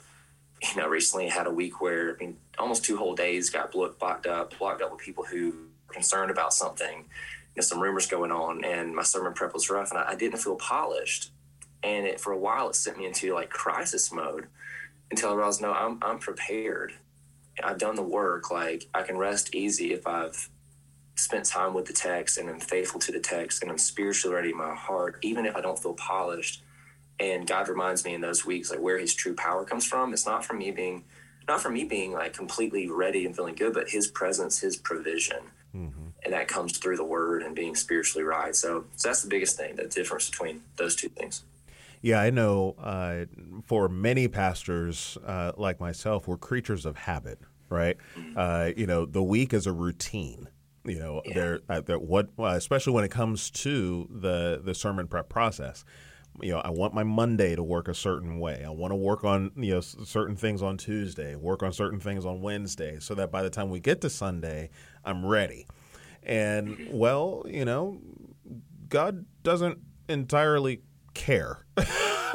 you 0.63 0.81
know 0.81 0.89
recently 0.89 1.29
had 1.29 1.47
a 1.47 1.51
week 1.51 1.81
where 1.81 2.15
I 2.15 2.25
mean 2.25 2.37
almost 2.59 2.85
two 2.85 2.97
whole 2.97 3.15
days 3.15 3.51
got 3.51 3.73
blocked 3.73 4.27
up 4.27 4.59
blocked 4.59 4.83
up 4.83 4.91
with 4.91 5.01
people 5.01 5.25
who 5.25 5.55
were 5.89 5.95
concerned 5.95 6.31
about 6.31 6.53
something. 6.53 6.99
You 6.99 7.57
know 7.57 7.63
some 7.63 7.81
rumors 7.81 8.07
going 8.07 8.31
on 8.31 8.65
and 8.65 8.95
my 8.95 9.03
sermon 9.03 9.33
prep 9.33 9.55
was 9.55 9.71
rough 9.71 9.91
and 9.91 9.99
I, 9.99 10.11
I 10.11 10.15
didn't 10.15 10.39
feel 10.39 10.57
polished. 10.57 11.33
And 11.83 12.07
it 12.07 12.21
for 12.21 12.33
a 12.33 12.39
while 12.39 12.69
it 12.69 12.77
sent 12.77 12.99
me 12.99 13.07
into 13.07 13.35
like 13.35 13.51
crisis 13.51 14.13
mode 14.13 14.47
until 15.11 15.31
I 15.31 15.35
realized 15.35 15.63
no 15.63 15.73
I'm 15.73 15.99
I'm 16.03 16.19
prepared. 16.19 16.95
I've 17.63 17.79
done 17.79 17.97
the 17.97 18.03
work 18.03 18.51
like 18.51 18.87
I 18.95 19.03
can 19.03 19.19
rest 19.19 19.55
easy 19.55 19.93
if 19.93 20.07
I've 20.07 20.49
spent 21.21 21.45
time 21.45 21.75
with 21.75 21.87
the 21.87 21.93
text 21.93 22.39
and 22.39 22.49
I'm 22.49 22.61
faithful 22.61 23.01
to 23.01 23.13
the 23.13 23.21
text 23.21 23.63
and 23.63 23.71
I'm 23.71 23.79
spiritually 23.79 24.35
ready 24.35 24.51
in 24.51 24.59
my 24.59 24.75
heart, 24.75 25.19
even 25.23 25.47
if 25.47 25.57
I 25.57 25.61
don't 25.61 25.79
feel 25.79 25.95
polished. 25.95 26.63
And 27.19 27.47
God 27.47 27.69
reminds 27.69 28.05
me 28.05 28.15
in 28.15 28.21
those 28.21 28.47
weeks 28.47 28.71
like 28.71 28.81
where 28.81 28.99
his 28.99 29.15
true 29.15 29.35
power 29.35 29.65
comes 29.65 29.87
from. 29.87 30.13
It's 30.13 30.27
not 30.27 30.45
from 30.45 30.59
me 30.59 30.71
being 30.71 31.05
not 31.49 31.61
from 31.61 31.75
me 31.75 31.85
being 31.85 32.13
like 32.13 32.33
completely 32.33 32.89
ready 32.89 33.27
and 33.27 33.35
feeling 33.35 33.55
good, 33.55 33.75
but 33.75 33.89
his 33.89 34.07
presence, 34.07 34.61
his 34.61 34.77
provision. 34.77 35.39
Mm-hmm. 35.75 36.09
And 36.23 36.33
that 36.33 36.49
comes 36.49 36.79
through 36.79 36.97
the 36.97 37.05
word 37.05 37.43
and 37.43 37.57
being 37.57 37.75
spiritually 37.75 38.25
right. 38.25 38.55
So, 38.55 38.85
so 38.97 39.09
that's 39.09 39.23
the 39.23 39.29
biggest 39.29 39.57
thing, 39.57 39.77
the 39.77 39.87
difference 39.87 40.29
between 40.29 40.63
those 40.77 40.95
two 40.95 41.09
things. 41.09 41.43
Yeah, 42.03 42.21
I 42.21 42.31
know 42.31 42.77
uh, 42.79 43.25
for 43.67 43.89
many 43.89 44.29
pastors 44.29 45.19
uh, 45.27 45.53
like 45.57 45.81
myself, 45.81 46.27
we're 46.27 46.39
creatures 46.39 46.87
of 46.87 46.97
habit, 46.97 47.41
right? 47.69 47.97
Mm-hmm. 48.17 48.39
Uh, 48.39 48.71
you 48.77 48.87
know, 48.87 49.05
the 49.05 49.23
week 49.23 49.53
is 49.53 49.67
a 49.67 49.73
routine. 49.73 50.49
You 50.85 50.99
know, 50.99 51.23
yeah. 51.25 51.35
they're, 51.35 51.61
uh, 51.69 51.81
they're 51.83 51.99
what, 51.99 52.31
well, 52.37 52.55
especially 52.55 52.95
when 52.95 53.05
it 53.05 53.11
comes 53.11 53.51
to 53.51 54.09
the 54.11 54.61
the 54.65 54.75
sermon 54.75 55.09
prep 55.09 55.29
process. 55.29 55.85
You 56.41 56.53
know, 56.53 56.61
I 56.61 56.71
want 56.71 56.95
my 56.95 57.03
Monday 57.03 57.55
to 57.55 57.63
work 57.63 57.89
a 57.89 57.95
certain 57.95 58.39
way. 58.39 58.65
I 58.65 58.71
want 58.71 58.93
to 58.93 58.97
work 58.97 59.25
on 59.25 59.51
you 59.57 59.75
know 59.75 59.81
certain 59.81 60.37
things 60.37 60.63
on 60.63 60.79
Tuesday, 60.79 61.35
work 61.35 61.63
on 61.63 61.73
certain 61.73 62.01
things 62.01 62.25
on 62.25 62.41
Wednesday, 62.41 62.99
so 62.99 63.15
that 63.17 63.31
by 63.31 63.43
the 63.43 63.51
time 63.51 63.69
we 63.69 63.81
get 63.81 64.01
to 64.03 64.11
Sunday, 64.11 64.71
I'm 65.05 65.27
ready. 65.27 65.67
And 66.23 66.89
well, 66.91 67.45
you 67.47 67.65
know, 67.65 67.99
God 68.89 69.27
doesn't 69.43 69.79
entirely 70.09 70.83
care. 71.15 71.67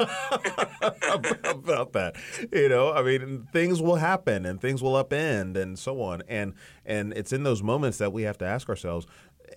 about 1.46 1.92
that. 1.92 2.16
You 2.52 2.68
know, 2.68 2.92
I 2.92 3.02
mean, 3.02 3.48
things 3.52 3.80
will 3.80 3.96
happen 3.96 4.46
and 4.46 4.60
things 4.60 4.82
will 4.82 5.02
upend 5.02 5.56
and 5.56 5.78
so 5.78 6.00
on. 6.02 6.22
And 6.28 6.54
and 6.84 7.12
it's 7.14 7.32
in 7.32 7.42
those 7.42 7.62
moments 7.62 7.98
that 7.98 8.12
we 8.12 8.22
have 8.22 8.38
to 8.38 8.44
ask 8.44 8.68
ourselves, 8.68 9.06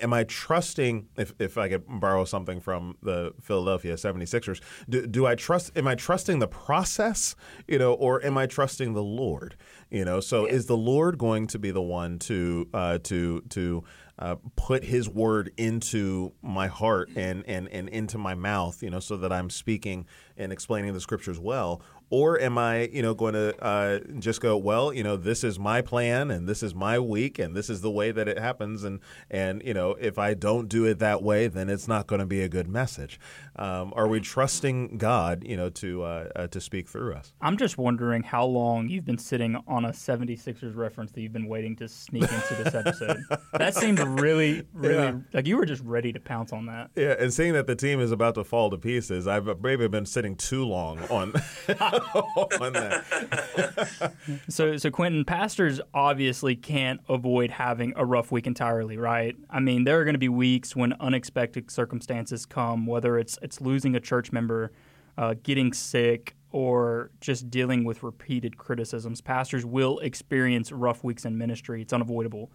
am 0.02 0.14
I 0.14 0.24
trusting 0.24 1.08
if, 1.18 1.34
if 1.40 1.58
I 1.58 1.70
could 1.70 1.84
borrow 1.88 2.26
something 2.26 2.60
from 2.60 2.98
the 3.02 3.34
Philadelphia 3.42 3.96
76ers, 3.96 4.62
do, 4.88 5.06
do 5.06 5.26
I 5.26 5.36
trust 5.36 5.72
am 5.78 5.88
I 5.88 5.96
trusting 5.96 6.40
the 6.40 6.48
process, 6.48 7.36
you 7.68 7.78
know, 7.78 7.94
or 7.94 8.24
am 8.26 8.38
I 8.38 8.48
trusting 8.48 8.94
the 8.94 9.04
Lord? 9.04 9.56
You 9.90 10.06
know, 10.06 10.20
so 10.20 10.46
yeah. 10.46 10.54
is 10.54 10.66
the 10.68 10.78
Lord 10.78 11.18
going 11.18 11.48
to 11.48 11.60
be 11.60 11.72
the 11.72 11.82
one 11.82 12.20
to 12.20 12.68
uh, 12.74 13.00
to 13.04 13.42
to 13.50 13.84
uh, 14.20 14.36
put 14.56 14.84
His 14.84 15.10
word 15.10 15.52
into 15.58 16.34
my 16.42 16.68
heart 16.68 17.10
and, 17.16 17.44
and 17.48 17.68
and 17.70 17.90
into 17.90 18.18
my 18.18 18.36
mouth, 18.36 18.84
you 18.84 18.90
know, 18.90 19.00
so 19.00 19.18
that 19.18 19.32
I'm 19.32 19.50
speaking 19.50 20.06
and 20.38 20.52
explaining 20.52 20.94
the 20.94 21.00
scriptures 21.00 21.40
well, 21.40 21.82
or 22.10 22.40
am 22.40 22.58
I, 22.58 22.90
you 22.92 23.02
know, 23.02 23.14
going 23.14 23.34
to 23.34 23.56
uh, 23.64 24.00
just 24.18 24.42
go, 24.42 24.58
well, 24.58 24.92
you 24.92 25.04
know, 25.04 25.16
this 25.16 25.44
is 25.44 25.60
my 25.60 25.82
plan 25.82 26.32
and 26.32 26.48
this 26.48 26.64
is 26.64 26.74
my 26.74 26.98
week 26.98 27.38
and 27.38 27.56
this 27.56 27.70
is 27.70 27.82
the 27.82 27.92
way 27.92 28.12
that 28.12 28.28
it 28.28 28.40
happens, 28.40 28.84
and 28.84 29.00
and 29.30 29.62
you 29.64 29.74
know, 29.74 29.92
if 30.00 30.18
I 30.18 30.34
don't 30.34 30.68
do 30.68 30.86
it 30.86 31.00
that 31.00 31.22
way, 31.22 31.48
then 31.48 31.70
it's 31.70 31.88
not 31.88 32.08
going 32.08 32.20
to 32.20 32.26
be 32.26 32.42
a 32.42 32.50
good 32.50 32.68
message. 32.68 33.20
Um, 33.56 33.94
are 33.96 34.08
we 34.08 34.20
trusting 34.20 34.98
God, 34.98 35.44
you 35.46 35.58
know, 35.58 35.70
to 35.70 36.04
uh, 36.04 36.30
uh, 36.36 36.48
to 36.48 36.62
speak 36.62 36.88
through 36.88 37.14
us? 37.14 37.34
I'm 37.42 37.58
just 37.58 37.78
wondering 37.78 38.24
how 38.24 38.46
long 38.46 38.90
you've 38.90 39.06
been 39.06 39.18
sitting 39.18 39.58
on 39.68 39.86
a 39.86 39.90
76ers 39.90 40.76
reference 40.76 41.12
that 41.12 41.22
you've 41.22 41.34
been 41.34 41.48
waiting 41.48 41.76
to 41.78 41.88
sneak 41.88 42.24
into 42.24 42.64
this 42.64 42.74
episode. 42.74 43.18
that 43.54 43.76
seemed 43.76 44.00
really, 44.00 44.64
really 44.74 44.96
yeah. 44.96 45.16
like 45.34 45.46
you 45.46 45.58
were 45.58 45.66
just 45.66 45.84
ready 45.84 46.12
to 46.14 46.20
pounce 46.20 46.54
on 46.54 46.66
that. 46.68 46.90
Yeah, 46.96 47.16
and 47.20 47.34
seeing 47.34 47.54
that 47.54 47.68
the 47.68 47.76
team 47.76 48.00
is 48.00 48.12
about 48.12 48.36
to 48.36 48.44
fall 48.44 48.70
to 48.70 48.78
pieces, 48.78 49.28
I've 49.28 49.62
maybe 49.62 49.88
been 49.88 50.06
sitting 50.06 50.36
too 50.36 50.66
long 50.66 51.00
on. 51.10 51.34
on 52.62 52.74
that. 52.74 54.14
so, 54.50 54.78
so 54.78 54.90
Quentin, 54.90 55.26
pastors 55.26 55.82
obviously 55.94 56.56
can't 56.56 57.02
avoid 57.10 57.52
having 57.52 57.94
a 57.96 58.06
rough 58.06 58.32
week 58.32 58.48
entirely, 58.48 58.98
right? 58.98 59.36
I 59.50 59.60
mean, 59.60 59.84
there 59.84 60.00
are 60.00 60.04
going 60.04 60.16
to 60.16 60.20
be 60.20 60.30
weeks 60.30 60.76
when 60.76 60.94
unexpected 61.00 61.70
circumstances 61.72 62.46
come, 62.46 62.86
whether 62.86 63.18
it's 63.18 63.38
it's 63.42 63.62
losing 63.62 63.96
a 63.96 64.00
church 64.00 64.32
member, 64.32 64.72
uh, 65.18 65.36
getting 65.44 65.74
sick, 65.74 66.36
or 66.52 67.12
just 67.22 67.50
dealing 67.50 67.84
with 67.84 68.04
repeated 68.04 68.58
criticisms. 68.58 69.22
Pastors 69.22 69.66
will 69.66 70.00
experience 70.00 70.72
rough 70.72 71.04
weeks 71.04 71.26
in 71.26 71.38
ministry; 71.38 71.82
it's 71.82 71.94
unavoidable. 71.94 72.52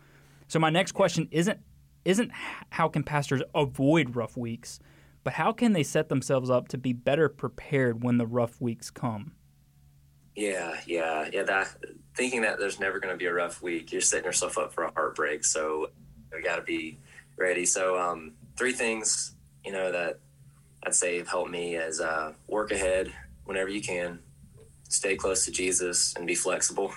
So, 0.49 0.59
my 0.59 0.71
next 0.71 0.93
question 0.93 1.29
isn't 1.31 1.61
isn't 2.05 2.31
how 2.71 2.89
can 2.89 3.03
pastors 3.03 3.43
avoid 3.55 4.15
rough 4.15 4.37
weeks, 4.37 4.79
but 5.25 5.33
how 5.33 5.53
can 5.53 5.73
they 5.73 5.83
set 5.83 6.09
themselves 6.09 6.51
up 6.51 6.69
to 6.69 6.79
be 6.79 6.93
better 6.93 7.29
prepared 7.29 8.05
when 8.05 8.19
the 8.19 8.27
rough 8.27 8.61
weeks 8.61 8.91
come? 8.91 9.33
Yeah, 10.37 10.79
yeah, 10.87 11.29
yeah. 11.33 11.43
That 11.45 11.75
thinking 12.15 12.43
that 12.43 12.59
there's 12.59 12.79
never 12.79 13.01
going 13.01 13.13
to 13.13 13.19
be 13.19 13.27
a 13.27 13.33
rough 13.33 13.63
week, 13.63 13.93
you're 13.93 14.01
setting 14.01 14.27
yourself 14.27 14.59
up 14.59 14.73
for 14.73 14.85
a 14.85 14.93
heartbreak. 14.93 15.45
So 15.45 15.91
you 16.33 16.43
got 16.43 16.57
to 16.57 16.63
be 16.63 16.99
ready. 17.37 17.65
So 17.65 17.99
um, 17.99 18.33
three 18.57 18.73
things, 18.73 19.35
you 19.65 19.73
know, 19.73 19.91
that 19.93 20.21
I'd 20.85 20.95
say 20.95 21.19
have 21.19 21.29
helped 21.29 21.51
me 21.51 21.77
as 21.77 22.01
uh, 22.01 22.33
work 22.47 22.71
ahead 22.71 23.13
whenever 23.45 23.71
you 23.71 23.81
can, 23.81 24.19
stay 24.89 25.17
close 25.17 25.45
to 25.45 25.51
Jesus, 25.51 26.15
and 26.17 26.27
be 26.27 26.35
flexible. 26.35 26.93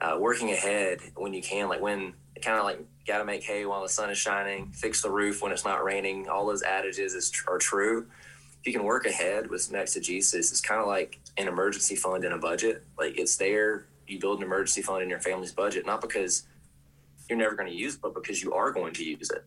Uh, 0.00 0.16
working 0.18 0.50
ahead 0.50 1.00
when 1.16 1.32
you 1.32 1.42
can, 1.42 1.68
like 1.68 1.80
when 1.80 2.14
kind 2.42 2.58
of 2.58 2.64
like 2.64 2.80
got 3.06 3.18
to 3.18 3.24
make 3.24 3.42
hay 3.42 3.64
while 3.64 3.82
the 3.82 3.88
sun 3.88 4.10
is 4.10 4.18
shining, 4.18 4.70
fix 4.72 5.02
the 5.02 5.10
roof 5.10 5.42
when 5.42 5.52
it's 5.52 5.64
not 5.64 5.84
raining. 5.84 6.28
All 6.28 6.46
those 6.46 6.62
adages 6.62 7.14
is, 7.14 7.32
are 7.48 7.58
true 7.58 8.06
if 8.60 8.66
you 8.66 8.72
can 8.72 8.84
work 8.84 9.06
ahead 9.06 9.48
with 9.50 9.70
next 9.70 9.94
to 9.94 10.00
Jesus, 10.00 10.50
it's 10.50 10.60
kind 10.60 10.80
of 10.80 10.86
like 10.86 11.20
an 11.36 11.48
emergency 11.48 11.94
fund 11.94 12.24
in 12.24 12.32
a 12.32 12.38
budget. 12.38 12.84
Like 12.98 13.18
it's 13.18 13.36
there. 13.36 13.86
You 14.06 14.18
build 14.18 14.38
an 14.38 14.44
emergency 14.44 14.82
fund 14.82 15.02
in 15.02 15.08
your 15.08 15.20
family's 15.20 15.52
budget, 15.52 15.86
not 15.86 16.00
because 16.00 16.44
you're 17.28 17.38
never 17.38 17.54
going 17.54 17.68
to 17.68 17.76
use 17.76 17.94
it, 17.94 18.00
but 18.00 18.14
because 18.14 18.42
you 18.42 18.52
are 18.54 18.72
going 18.72 18.94
to 18.94 19.04
use 19.04 19.30
it. 19.30 19.44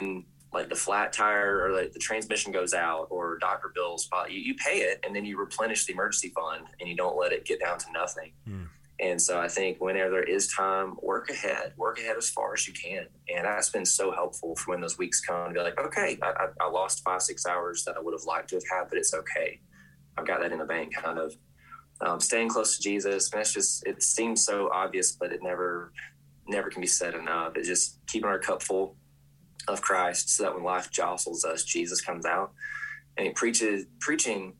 And 0.00 0.24
like 0.52 0.68
the 0.68 0.74
flat 0.74 1.12
tire 1.12 1.62
or 1.64 1.72
like 1.72 1.92
the 1.92 1.98
transmission 1.98 2.52
goes 2.52 2.74
out 2.74 3.06
or 3.10 3.38
doctor 3.38 3.70
bills, 3.74 4.08
you, 4.28 4.54
pay 4.54 4.78
it 4.80 5.00
and 5.04 5.14
then 5.14 5.24
you 5.24 5.38
replenish 5.38 5.86
the 5.86 5.92
emergency 5.92 6.30
fund 6.30 6.66
and 6.80 6.88
you 6.88 6.96
don't 6.96 7.16
let 7.16 7.32
it 7.32 7.44
get 7.44 7.60
down 7.60 7.78
to 7.78 7.92
nothing. 7.92 8.32
Mm. 8.48 8.68
And 9.00 9.22
so 9.22 9.38
I 9.38 9.46
think 9.46 9.80
whenever 9.80 10.10
there 10.10 10.22
is 10.24 10.52
time, 10.52 10.96
work 11.00 11.30
ahead, 11.30 11.72
work 11.76 12.00
ahead 12.00 12.16
as 12.16 12.30
far 12.30 12.54
as 12.54 12.66
you 12.66 12.74
can. 12.74 13.06
And 13.32 13.44
that's 13.44 13.70
been 13.70 13.86
so 13.86 14.10
helpful 14.10 14.56
for 14.56 14.72
when 14.72 14.80
those 14.80 14.98
weeks 14.98 15.20
come 15.20 15.48
to 15.48 15.54
be 15.54 15.60
like, 15.60 15.78
okay, 15.78 16.18
I, 16.20 16.48
I 16.60 16.68
lost 16.68 17.04
five, 17.04 17.22
six 17.22 17.46
hours 17.46 17.84
that 17.84 17.96
I 17.96 18.00
would 18.00 18.12
have 18.12 18.24
liked 18.24 18.48
to 18.50 18.56
have 18.56 18.64
had, 18.68 18.88
but 18.88 18.98
it's 18.98 19.14
okay. 19.14 19.60
I've 20.16 20.26
got 20.26 20.40
that 20.40 20.50
in 20.50 20.58
the 20.58 20.64
bank 20.64 20.94
kind 20.94 21.18
of. 21.18 21.36
Um, 22.00 22.20
staying 22.20 22.48
close 22.48 22.76
to 22.76 22.82
Jesus, 22.82 23.32
and 23.32 23.40
that's 23.40 23.52
just, 23.52 23.86
it 23.86 24.02
seems 24.02 24.44
so 24.44 24.70
obvious, 24.72 25.12
but 25.12 25.32
it 25.32 25.42
never, 25.42 25.92
never 26.46 26.70
can 26.70 26.80
be 26.80 26.86
said 26.86 27.14
enough. 27.14 27.52
It's 27.56 27.68
just 27.68 27.98
keeping 28.06 28.28
our 28.28 28.38
cup 28.38 28.62
full 28.62 28.96
of 29.66 29.80
Christ 29.80 30.30
so 30.30 30.44
that 30.44 30.54
when 30.54 30.64
life 30.64 30.90
jostles 30.90 31.44
us, 31.44 31.64
Jesus 31.64 32.00
comes 32.00 32.24
out 32.24 32.52
and 33.16 33.26
he 33.26 33.32
preaches, 33.32 33.86
preaching. 34.00 34.54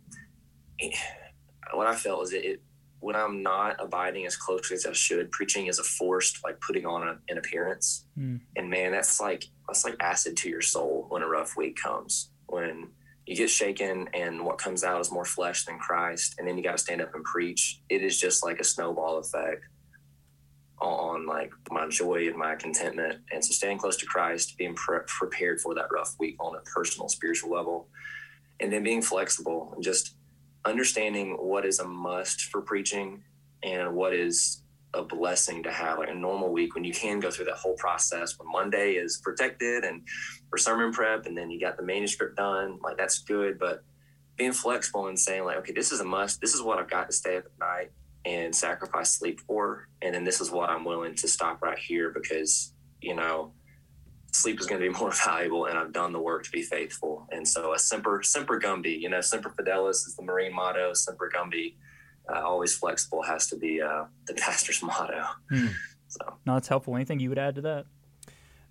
What 1.72 1.86
I 1.86 1.94
felt 1.94 2.24
is 2.24 2.32
it, 2.32 2.44
it 2.44 2.62
when 3.00 3.14
I'm 3.14 3.42
not 3.42 3.76
abiding 3.78 4.26
as 4.26 4.36
closely 4.36 4.74
as 4.74 4.86
I 4.86 4.92
should, 4.92 5.30
preaching 5.30 5.66
is 5.66 5.78
a 5.78 5.84
forced, 5.84 6.42
like 6.44 6.60
putting 6.60 6.84
on 6.84 7.06
a, 7.06 7.18
an 7.28 7.38
appearance. 7.38 8.06
Mm. 8.18 8.40
And 8.56 8.70
man, 8.70 8.92
that's 8.92 9.20
like 9.20 9.44
that's 9.66 9.84
like 9.84 9.96
acid 10.00 10.36
to 10.38 10.48
your 10.48 10.62
soul 10.62 11.06
when 11.08 11.22
a 11.22 11.28
rough 11.28 11.56
week 11.56 11.76
comes. 11.76 12.30
When 12.46 12.88
you 13.26 13.36
get 13.36 13.50
shaken 13.50 14.08
and 14.14 14.44
what 14.44 14.58
comes 14.58 14.82
out 14.82 15.00
is 15.00 15.12
more 15.12 15.24
flesh 15.24 15.64
than 15.64 15.78
Christ, 15.78 16.36
and 16.38 16.48
then 16.48 16.56
you 16.56 16.64
got 16.64 16.72
to 16.72 16.78
stand 16.78 17.00
up 17.00 17.14
and 17.14 17.22
preach. 17.24 17.80
It 17.88 18.02
is 18.02 18.18
just 18.18 18.44
like 18.44 18.58
a 18.58 18.64
snowball 18.64 19.18
effect 19.18 19.64
on 20.80 21.26
like 21.26 21.52
my 21.70 21.88
joy 21.88 22.28
and 22.28 22.36
my 22.36 22.56
contentment. 22.56 23.20
And 23.30 23.44
so, 23.44 23.52
staying 23.52 23.78
close 23.78 23.96
to 23.98 24.06
Christ, 24.06 24.56
being 24.58 24.74
pre- 24.74 25.00
prepared 25.06 25.60
for 25.60 25.74
that 25.74 25.86
rough 25.92 26.16
week 26.18 26.36
on 26.40 26.56
a 26.56 26.60
personal, 26.60 27.08
spiritual 27.08 27.50
level, 27.50 27.88
and 28.60 28.72
then 28.72 28.82
being 28.82 29.02
flexible 29.02 29.72
and 29.74 29.84
just 29.84 30.14
understanding 30.68 31.36
what 31.38 31.64
is 31.64 31.80
a 31.80 31.86
must 31.86 32.42
for 32.42 32.60
preaching 32.60 33.22
and 33.62 33.94
what 33.94 34.14
is 34.14 34.62
a 34.94 35.02
blessing 35.02 35.62
to 35.62 35.70
have 35.70 35.98
like 35.98 36.08
a 36.08 36.14
normal 36.14 36.50
week 36.52 36.74
when 36.74 36.84
you 36.84 36.92
can 36.92 37.20
go 37.20 37.30
through 37.30 37.44
that 37.44 37.56
whole 37.56 37.74
process 37.74 38.38
when 38.38 38.50
Monday 38.50 38.92
is 38.92 39.20
protected 39.22 39.84
and 39.84 40.02
for 40.48 40.56
sermon 40.56 40.92
prep 40.92 41.26
and 41.26 41.36
then 41.36 41.50
you 41.50 41.60
got 41.60 41.76
the 41.76 41.82
manuscript 41.82 42.36
done 42.36 42.78
like 42.82 42.96
that's 42.96 43.18
good 43.18 43.58
but 43.58 43.82
being 44.36 44.52
flexible 44.52 45.08
and 45.08 45.18
saying 45.18 45.44
like 45.44 45.58
okay 45.58 45.72
this 45.72 45.92
is 45.92 46.00
a 46.00 46.04
must. 46.04 46.40
This 46.40 46.54
is 46.54 46.62
what 46.62 46.78
I've 46.78 46.88
got 46.88 47.10
to 47.10 47.12
stay 47.12 47.36
up 47.36 47.44
at 47.44 47.58
night 47.58 47.90
and 48.24 48.54
sacrifice 48.54 49.10
sleep 49.10 49.40
for 49.40 49.88
and 50.00 50.14
then 50.14 50.24
this 50.24 50.40
is 50.40 50.50
what 50.50 50.70
I'm 50.70 50.84
willing 50.84 51.14
to 51.16 51.28
stop 51.28 51.60
right 51.62 51.78
here 51.78 52.10
because 52.10 52.72
you 53.00 53.14
know 53.14 53.52
sleep 54.32 54.60
is 54.60 54.66
going 54.66 54.80
to 54.80 54.90
be 54.90 54.98
more 55.00 55.12
valuable 55.12 55.66
and 55.66 55.78
I've 55.78 55.92
done 55.92 56.12
the 56.12 56.20
work 56.20 56.44
to 56.44 56.50
be 56.50 56.62
faithful. 56.62 57.26
And 57.30 57.46
so 57.46 57.74
a 57.74 57.78
semper, 57.78 58.22
semper 58.22 58.60
gumby, 58.60 59.00
you 59.00 59.08
know, 59.08 59.20
semper 59.20 59.50
fidelis 59.50 60.06
is 60.06 60.14
the 60.16 60.22
Marine 60.22 60.54
motto, 60.54 60.92
semper 60.94 61.30
gumby, 61.34 61.74
uh, 62.32 62.40
always 62.40 62.76
flexible 62.76 63.22
has 63.22 63.46
to 63.48 63.56
be 63.56 63.80
uh, 63.80 64.04
the 64.26 64.34
pastor's 64.36 64.82
motto. 64.82 65.24
Hmm. 65.50 65.68
So, 66.08 66.34
no, 66.46 66.56
it's 66.56 66.68
helpful. 66.68 66.94
Anything 66.96 67.20
you 67.20 67.28
would 67.28 67.38
add 67.38 67.56
to 67.56 67.60
that? 67.62 67.86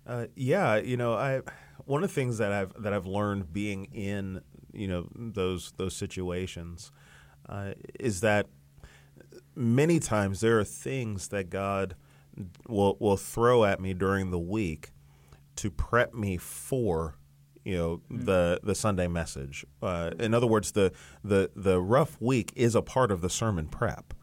Uh, 0.06 0.26
yeah, 0.34 0.76
you 0.76 0.96
know, 0.96 1.14
I 1.14 1.42
one 1.84 2.02
of 2.02 2.10
the 2.10 2.14
things 2.14 2.38
that 2.38 2.52
I've 2.52 2.82
that 2.82 2.92
I've 2.92 3.06
learned 3.06 3.52
being 3.52 3.86
in 3.86 4.42
you 4.72 4.88
know 4.88 5.06
those 5.14 5.72
those 5.76 5.94
situations 5.94 6.90
uh, 7.48 7.72
is 7.98 8.20
that 8.20 8.46
many 9.54 9.98
times 10.00 10.40
there 10.40 10.58
are 10.58 10.64
things 10.64 11.28
that 11.28 11.50
God 11.50 11.94
will 12.66 12.96
will 13.00 13.16
throw 13.16 13.64
at 13.64 13.80
me 13.80 13.94
during 13.94 14.30
the 14.30 14.38
week 14.38 14.90
to 15.58 15.70
prep 15.70 16.14
me 16.14 16.36
for 16.36 17.16
you 17.64 17.76
know 17.76 17.96
mm-hmm. 17.96 18.24
the 18.24 18.60
the 18.62 18.74
Sunday 18.74 19.08
message. 19.08 19.66
Uh, 19.82 20.10
in 20.18 20.34
other 20.34 20.46
words, 20.46 20.72
the 20.72 20.92
the 21.22 21.50
the 21.54 21.80
rough 21.80 22.16
week 22.20 22.52
is 22.56 22.74
a 22.74 22.82
part 22.82 23.10
of 23.10 23.20
the 23.20 23.30
sermon 23.30 23.66
prep. 23.66 24.14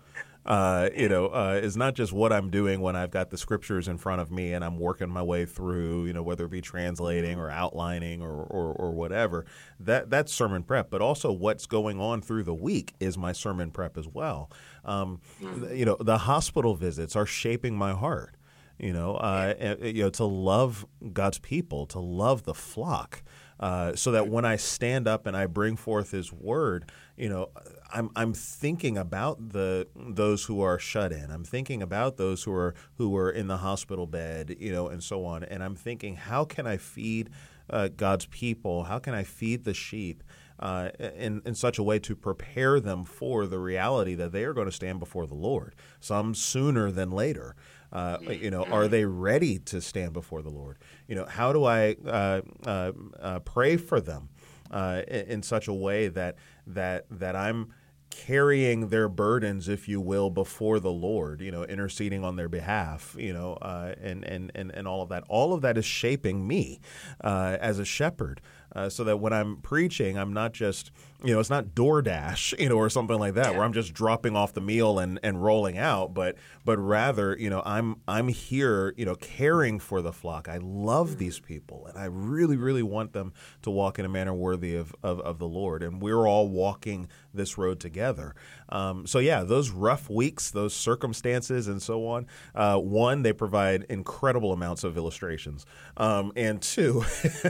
Uh, 0.45 0.89
you 0.95 1.09
know, 1.09 1.25
uh, 1.29 1.59
is 1.61 1.75
not 1.75 1.95
just 1.95 2.13
what 2.13 2.31
I'm 2.31 2.51
doing 2.51 2.79
when 2.79 2.95
I've 2.95 3.09
got 3.09 3.31
the 3.31 3.37
scriptures 3.37 3.87
in 3.87 3.97
front 3.97 4.21
of 4.21 4.31
me 4.31 4.53
and 4.53 4.63
I'm 4.63 4.77
working 4.77 5.09
my 5.09 5.23
way 5.23 5.43
through, 5.47 6.05
you 6.05 6.13
know, 6.13 6.21
whether 6.21 6.45
it 6.45 6.51
be 6.51 6.61
translating 6.61 7.39
or 7.39 7.49
outlining 7.49 8.21
or, 8.21 8.43
or, 8.43 8.71
or 8.73 8.91
whatever. 8.91 9.47
That 9.79 10.11
that's 10.11 10.31
sermon 10.31 10.61
prep, 10.61 10.91
but 10.91 11.01
also 11.01 11.31
what's 11.31 11.65
going 11.65 11.99
on 11.99 12.21
through 12.21 12.43
the 12.43 12.53
week 12.53 12.93
is 12.99 13.17
my 13.17 13.31
sermon 13.31 13.71
prep 13.71 13.97
as 13.97 14.07
well. 14.07 14.51
Um, 14.83 15.19
mm. 15.41 15.75
You 15.75 15.85
know, 15.85 15.97
the 15.99 16.19
hospital 16.19 16.75
visits 16.75 17.15
are 17.15 17.25
shaping 17.25 17.75
my 17.75 17.93
heart 17.93 18.35
you 18.79 18.93
know, 18.93 19.15
uh, 19.15 19.75
you 19.81 20.03
know, 20.03 20.09
to 20.11 20.25
love 20.25 20.85
God's 21.13 21.39
people, 21.39 21.85
to 21.87 21.99
love 21.99 22.43
the 22.43 22.53
flock, 22.53 23.23
uh, 23.59 23.95
so 23.95 24.11
that 24.11 24.27
when 24.27 24.43
I 24.43 24.57
stand 24.57 25.07
up 25.07 25.25
and 25.25 25.35
I 25.35 25.45
bring 25.45 25.77
forth 25.77 26.11
His 26.11 26.31
word, 26.33 26.91
you 27.15 27.29
know, 27.29 27.49
I'm 27.93 28.09
I'm 28.15 28.33
thinking 28.33 28.97
about 28.97 29.49
the 29.49 29.87
those 29.95 30.45
who 30.45 30.61
are 30.61 30.77
shut 30.77 31.13
in. 31.13 31.31
I'm 31.31 31.45
thinking 31.45 31.81
about 31.81 32.17
those 32.17 32.43
who 32.43 32.53
are 32.53 32.75
who 32.97 33.15
are 33.15 33.31
in 33.31 33.47
the 33.47 33.57
hospital 33.57 34.07
bed, 34.07 34.57
you 34.59 34.71
know, 34.71 34.89
and 34.89 35.01
so 35.01 35.25
on. 35.25 35.43
And 35.43 35.63
I'm 35.63 35.75
thinking, 35.75 36.15
how 36.15 36.43
can 36.43 36.67
I 36.67 36.77
feed 36.77 37.29
uh, 37.69 37.89
God's 37.95 38.25
people? 38.25 38.83
How 38.83 38.99
can 38.99 39.13
I 39.13 39.23
feed 39.23 39.63
the 39.63 39.73
sheep? 39.73 40.23
Uh, 40.57 40.89
in, 41.17 41.41
in 41.45 41.53
such 41.53 41.77
a 41.77 41.83
way 41.83 41.99
to 41.99 42.15
prepare 42.15 42.79
them 42.79 43.03
for 43.03 43.45
the 43.45 43.59
reality 43.59 44.15
that 44.15 44.31
they 44.31 44.45
are 44.45 44.53
going 44.53 44.67
to 44.67 44.71
stand 44.71 44.99
before 44.99 45.27
the 45.27 45.35
Lord, 45.35 45.75
some 45.99 46.33
sooner 46.33 46.91
than 46.91 47.11
later. 47.11 47.57
Uh, 47.95 48.17
you 48.29 48.51
know, 48.51 48.65
are 48.65 48.89
they 48.89 49.05
ready 49.05 49.57
to 49.57 49.79
stand 49.79 50.11
before 50.11 50.41
the 50.41 50.49
Lord? 50.49 50.77
You 51.07 51.15
know, 51.15 51.25
how 51.25 51.53
do 51.53 51.63
I 51.63 51.95
uh, 52.05 52.41
uh, 52.65 52.91
uh 53.17 53.39
pray 53.39 53.77
for 53.77 54.01
them 54.01 54.27
uh, 54.69 55.03
in, 55.07 55.25
in, 55.27 55.43
such 55.43 55.69
a 55.69 55.73
way 55.73 56.09
that 56.09 56.35
that 56.67 57.05
that 57.09 57.37
I'm 57.37 57.73
carrying 58.09 58.89
their 58.89 59.07
burdens, 59.07 59.69
if 59.69 59.87
you 59.87 60.01
will, 60.01 60.29
before 60.29 60.81
the 60.81 60.91
Lord? 60.91 61.39
You 61.39 61.51
know, 61.51 61.63
interceding 61.63 62.25
on 62.25 62.35
their 62.35 62.49
behalf. 62.49 63.15
You 63.17 63.31
know, 63.31 63.53
uh, 63.61 63.95
and 64.01 64.25
and 64.25 64.51
and 64.53 64.71
and 64.71 64.89
all 64.89 65.01
of 65.01 65.07
that. 65.07 65.23
All 65.29 65.53
of 65.53 65.61
that 65.61 65.77
is 65.77 65.85
shaping 65.85 66.45
me 66.45 66.81
as 67.23 67.79
a 67.79 67.85
shepherd, 67.85 68.41
so 68.89 69.05
that 69.05 69.21
when 69.21 69.31
I'm 69.31 69.61
preaching, 69.61 70.17
I'm 70.17 70.33
not 70.33 70.51
just 70.51 70.91
you 71.25 71.33
know, 71.33 71.39
it's 71.39 71.49
not 71.49 71.69
DoorDash, 71.69 72.59
you 72.59 72.69
know, 72.69 72.75
or 72.75 72.89
something 72.89 73.17
like 73.17 73.33
that, 73.33 73.51
yeah. 73.51 73.57
where 73.57 73.63
I'm 73.63 73.73
just 73.73 73.93
dropping 73.93 74.35
off 74.35 74.53
the 74.53 74.61
meal 74.61 74.99
and, 74.99 75.19
and 75.23 75.43
rolling 75.43 75.77
out, 75.77 76.13
but 76.13 76.35
but 76.63 76.77
rather, 76.77 77.35
you 77.37 77.49
know, 77.49 77.63
I'm 77.65 78.01
I'm 78.07 78.27
here, 78.27 78.93
you 78.95 79.05
know, 79.05 79.15
caring 79.15 79.79
for 79.79 80.01
the 80.01 80.13
flock. 80.13 80.47
I 80.47 80.57
love 80.57 81.09
mm-hmm. 81.09 81.19
these 81.19 81.39
people, 81.39 81.87
and 81.87 81.97
I 81.97 82.05
really, 82.05 82.57
really 82.57 82.83
want 82.83 83.13
them 83.13 83.33
to 83.63 83.71
walk 83.71 83.97
in 83.97 84.05
a 84.05 84.09
manner 84.09 84.33
worthy 84.33 84.75
of 84.75 84.95
of, 85.01 85.19
of 85.21 85.39
the 85.39 85.47
Lord, 85.47 85.81
and 85.81 86.01
we're 86.01 86.27
all 86.27 86.47
walking 86.47 87.07
this 87.35 87.57
road 87.57 87.79
together. 87.79 88.35
Um, 88.69 89.05
so 89.05 89.19
yeah, 89.19 89.43
those 89.43 89.69
rough 89.69 90.09
weeks, 90.09 90.51
those 90.51 90.73
circumstances, 90.73 91.67
and 91.67 91.81
so 91.81 92.07
on. 92.07 92.27
Uh, 92.53 92.77
one, 92.77 93.21
they 93.21 93.33
provide 93.33 93.85
incredible 93.89 94.51
amounts 94.53 94.83
of 94.83 94.97
illustrations, 94.97 95.65
um, 95.97 96.31
and 96.35 96.61
two, 96.61 97.03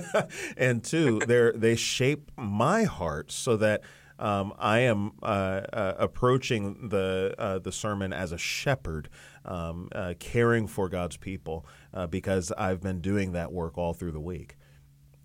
and 0.57 0.83
two, 0.83 1.19
they 1.19 1.51
they 1.55 1.75
shape 1.75 2.31
my 2.37 2.83
heart 2.83 3.31
so 3.31 3.57
that. 3.57 3.81
Um, 4.17 4.53
I 4.57 4.79
am 4.79 5.11
uh, 5.21 5.25
uh, 5.25 5.95
approaching 5.99 6.87
the 6.87 7.35
uh, 7.37 7.59
the 7.59 7.73
sermon 7.73 8.13
as 8.13 8.31
a 8.31 8.37
shepherd, 8.37 9.09
um, 9.43 9.89
uh, 9.93 10.13
caring 10.19 10.67
for 10.67 10.87
God's 10.87 11.17
people, 11.17 11.65
uh, 11.93 12.07
because 12.07 12.49
I've 12.57 12.79
been 12.79 13.01
doing 13.01 13.33
that 13.33 13.51
work 13.51 13.77
all 13.77 13.93
through 13.93 14.13
the 14.13 14.21
week. 14.21 14.55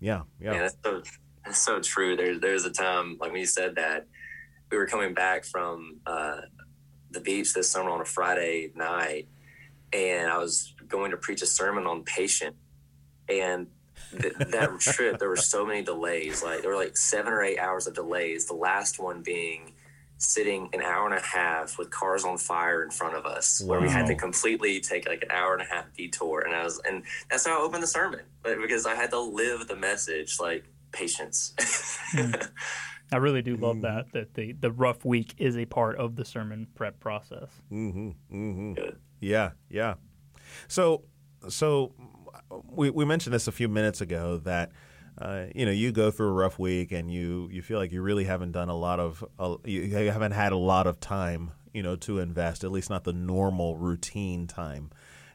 Yeah, 0.01 0.23
yeah. 0.41 0.53
yeah 0.53 0.59
that's, 0.59 0.77
so, 0.83 1.01
that's 1.45 1.57
so 1.59 1.79
true. 1.79 2.17
There's 2.17 2.39
there's 2.41 2.65
a 2.65 2.71
time 2.71 3.17
like 3.21 3.31
when 3.31 3.39
you 3.39 3.45
said 3.45 3.75
that, 3.75 4.07
we 4.71 4.77
were 4.77 4.87
coming 4.87 5.13
back 5.13 5.43
from 5.43 5.99
uh, 6.05 6.41
the 7.11 7.19
beach 7.19 7.53
this 7.53 7.69
summer 7.69 7.89
on 7.89 8.01
a 8.01 8.05
Friday 8.05 8.71
night, 8.75 9.27
and 9.93 10.29
I 10.29 10.37
was 10.37 10.73
going 10.87 11.11
to 11.11 11.17
preach 11.17 11.41
a 11.41 11.45
sermon 11.45 11.85
on 11.85 12.03
patience. 12.03 12.55
And 13.29 13.67
th- 14.19 14.33
that 14.33 14.69
trip, 14.79 15.19
there 15.19 15.29
were 15.29 15.35
so 15.35 15.65
many 15.65 15.83
delays. 15.83 16.43
Like 16.43 16.61
there 16.61 16.71
were 16.71 16.77
like 16.77 16.97
seven 16.97 17.31
or 17.33 17.43
eight 17.43 17.59
hours 17.59 17.87
of 17.87 17.93
delays. 17.93 18.47
The 18.47 18.55
last 18.55 18.99
one 18.99 19.21
being 19.21 19.73
sitting 20.17 20.69
an 20.73 20.81
hour 20.81 21.05
and 21.07 21.15
a 21.15 21.21
half 21.21 21.79
with 21.79 21.89
cars 21.89 22.23
on 22.23 22.37
fire 22.37 22.83
in 22.83 22.91
front 22.91 23.15
of 23.15 23.25
us, 23.25 23.61
wow. 23.61 23.71
where 23.71 23.81
we 23.81 23.89
had 23.89 24.05
to 24.05 24.15
completely 24.15 24.79
take 24.79 25.07
like 25.07 25.23
an 25.23 25.31
hour 25.31 25.53
and 25.53 25.63
a 25.63 25.65
half 25.65 25.91
detour. 25.95 26.41
And 26.41 26.55
I 26.55 26.63
was, 26.63 26.79
and 26.87 27.03
that's 27.29 27.45
how 27.45 27.59
I 27.59 27.61
opened 27.61 27.83
the 27.83 27.87
sermon, 27.87 28.21
because 28.43 28.85
I 28.85 28.95
had 28.95 29.09
to 29.11 29.19
live 29.19 29.67
the 29.67 29.75
message 29.75 30.39
like 30.39 30.63
patience. 30.91 31.53
I 33.11 33.17
really 33.17 33.41
do 33.41 33.57
love 33.57 33.77
mm. 33.77 33.81
that 33.81 34.11
that 34.13 34.33
the 34.35 34.53
the 34.53 34.71
rough 34.71 35.03
week 35.03 35.33
is 35.37 35.57
a 35.57 35.65
part 35.65 35.97
of 35.97 36.15
the 36.15 36.25
sermon 36.25 36.67
prep 36.75 36.99
process. 36.99 37.49
Mm-hmm. 37.71 38.09
Mm-hmm. 38.33 38.89
Yeah, 39.19 39.51
yeah. 39.69 39.95
So, 40.67 41.03
so 41.49 41.93
we 42.69 42.89
we 42.89 43.05
mentioned 43.05 43.33
this 43.33 43.47
a 43.47 43.51
few 43.51 43.67
minutes 43.67 44.01
ago 44.01 44.37
that. 44.43 44.71
Uh, 45.17 45.47
you 45.53 45.65
know, 45.65 45.71
you 45.73 45.91
go 45.91 46.09
through 46.09 46.29
a 46.29 46.31
rough 46.31 46.57
week, 46.57 46.93
and 46.93 47.11
you 47.11 47.49
you 47.51 47.61
feel 47.61 47.77
like 47.77 47.91
you 47.91 48.01
really 48.01 48.23
haven't 48.23 48.53
done 48.53 48.69
a 48.69 48.75
lot 48.75 48.97
of, 48.97 49.23
uh, 49.37 49.57
you 49.65 49.93
haven't 50.09 50.31
had 50.31 50.53
a 50.53 50.57
lot 50.57 50.87
of 50.87 51.01
time, 51.01 51.51
you 51.73 51.83
know, 51.83 51.97
to 51.97 52.19
invest. 52.19 52.63
At 52.63 52.71
least 52.71 52.89
not 52.89 53.03
the 53.03 53.11
normal 53.11 53.75
routine 53.75 54.47
time, 54.47 54.89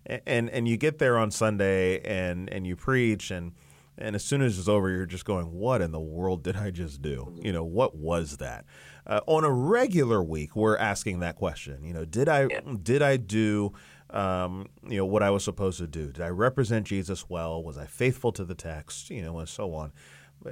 and 0.07 0.23
and, 0.27 0.51
and 0.51 0.67
you 0.67 0.79
get 0.79 0.99
there 0.99 1.19
on 1.19 1.31
Sunday, 1.31 2.01
and 2.01 2.49
and 2.51 2.67
you 2.67 2.75
preach, 2.75 3.31
and 3.31 3.53
And 3.99 4.15
as 4.15 4.25
soon 4.25 4.43
as 4.43 4.59
it's 4.59 4.69
over, 4.69 4.91
you're 4.91 5.07
just 5.07 5.25
going, 5.25 5.53
"What 5.53 5.81
in 5.81 5.91
the 5.93 6.01
world 6.01 6.43
did 6.43 6.57
I 6.57 6.71
just 6.71 7.01
do? 7.03 7.35
You 7.43 7.53
know, 7.53 7.65
what 7.65 7.97
was 7.97 8.37
that?" 8.39 8.65
Uh, 9.07 9.21
on 9.27 9.45
a 9.45 9.51
regular 9.51 10.23
week, 10.23 10.55
we're 10.57 10.77
asking 10.77 11.21
that 11.21 11.37
question. 11.37 11.85
You 11.85 11.95
know, 11.95 12.05
did 12.05 12.29
I 12.29 12.47
Yeah. 12.51 12.61
did 12.83 13.03
I 13.03 13.17
do 13.17 13.73
um, 14.11 14.67
you 14.89 14.99
know 14.99 15.07
what 15.07 15.23
I 15.23 15.31
was 15.31 15.43
supposed 15.45 15.79
to 15.79 15.87
do? 15.89 16.13
Did 16.13 16.21
I 16.23 16.29
represent 16.29 16.87
Jesus 16.87 17.29
well? 17.29 17.63
Was 17.63 17.77
I 17.77 17.87
faithful 17.87 18.31
to 18.33 18.45
the 18.45 18.55
text? 18.55 19.11
You 19.11 19.23
know, 19.23 19.39
and 19.39 19.49
so 19.49 19.75
on. 19.75 19.93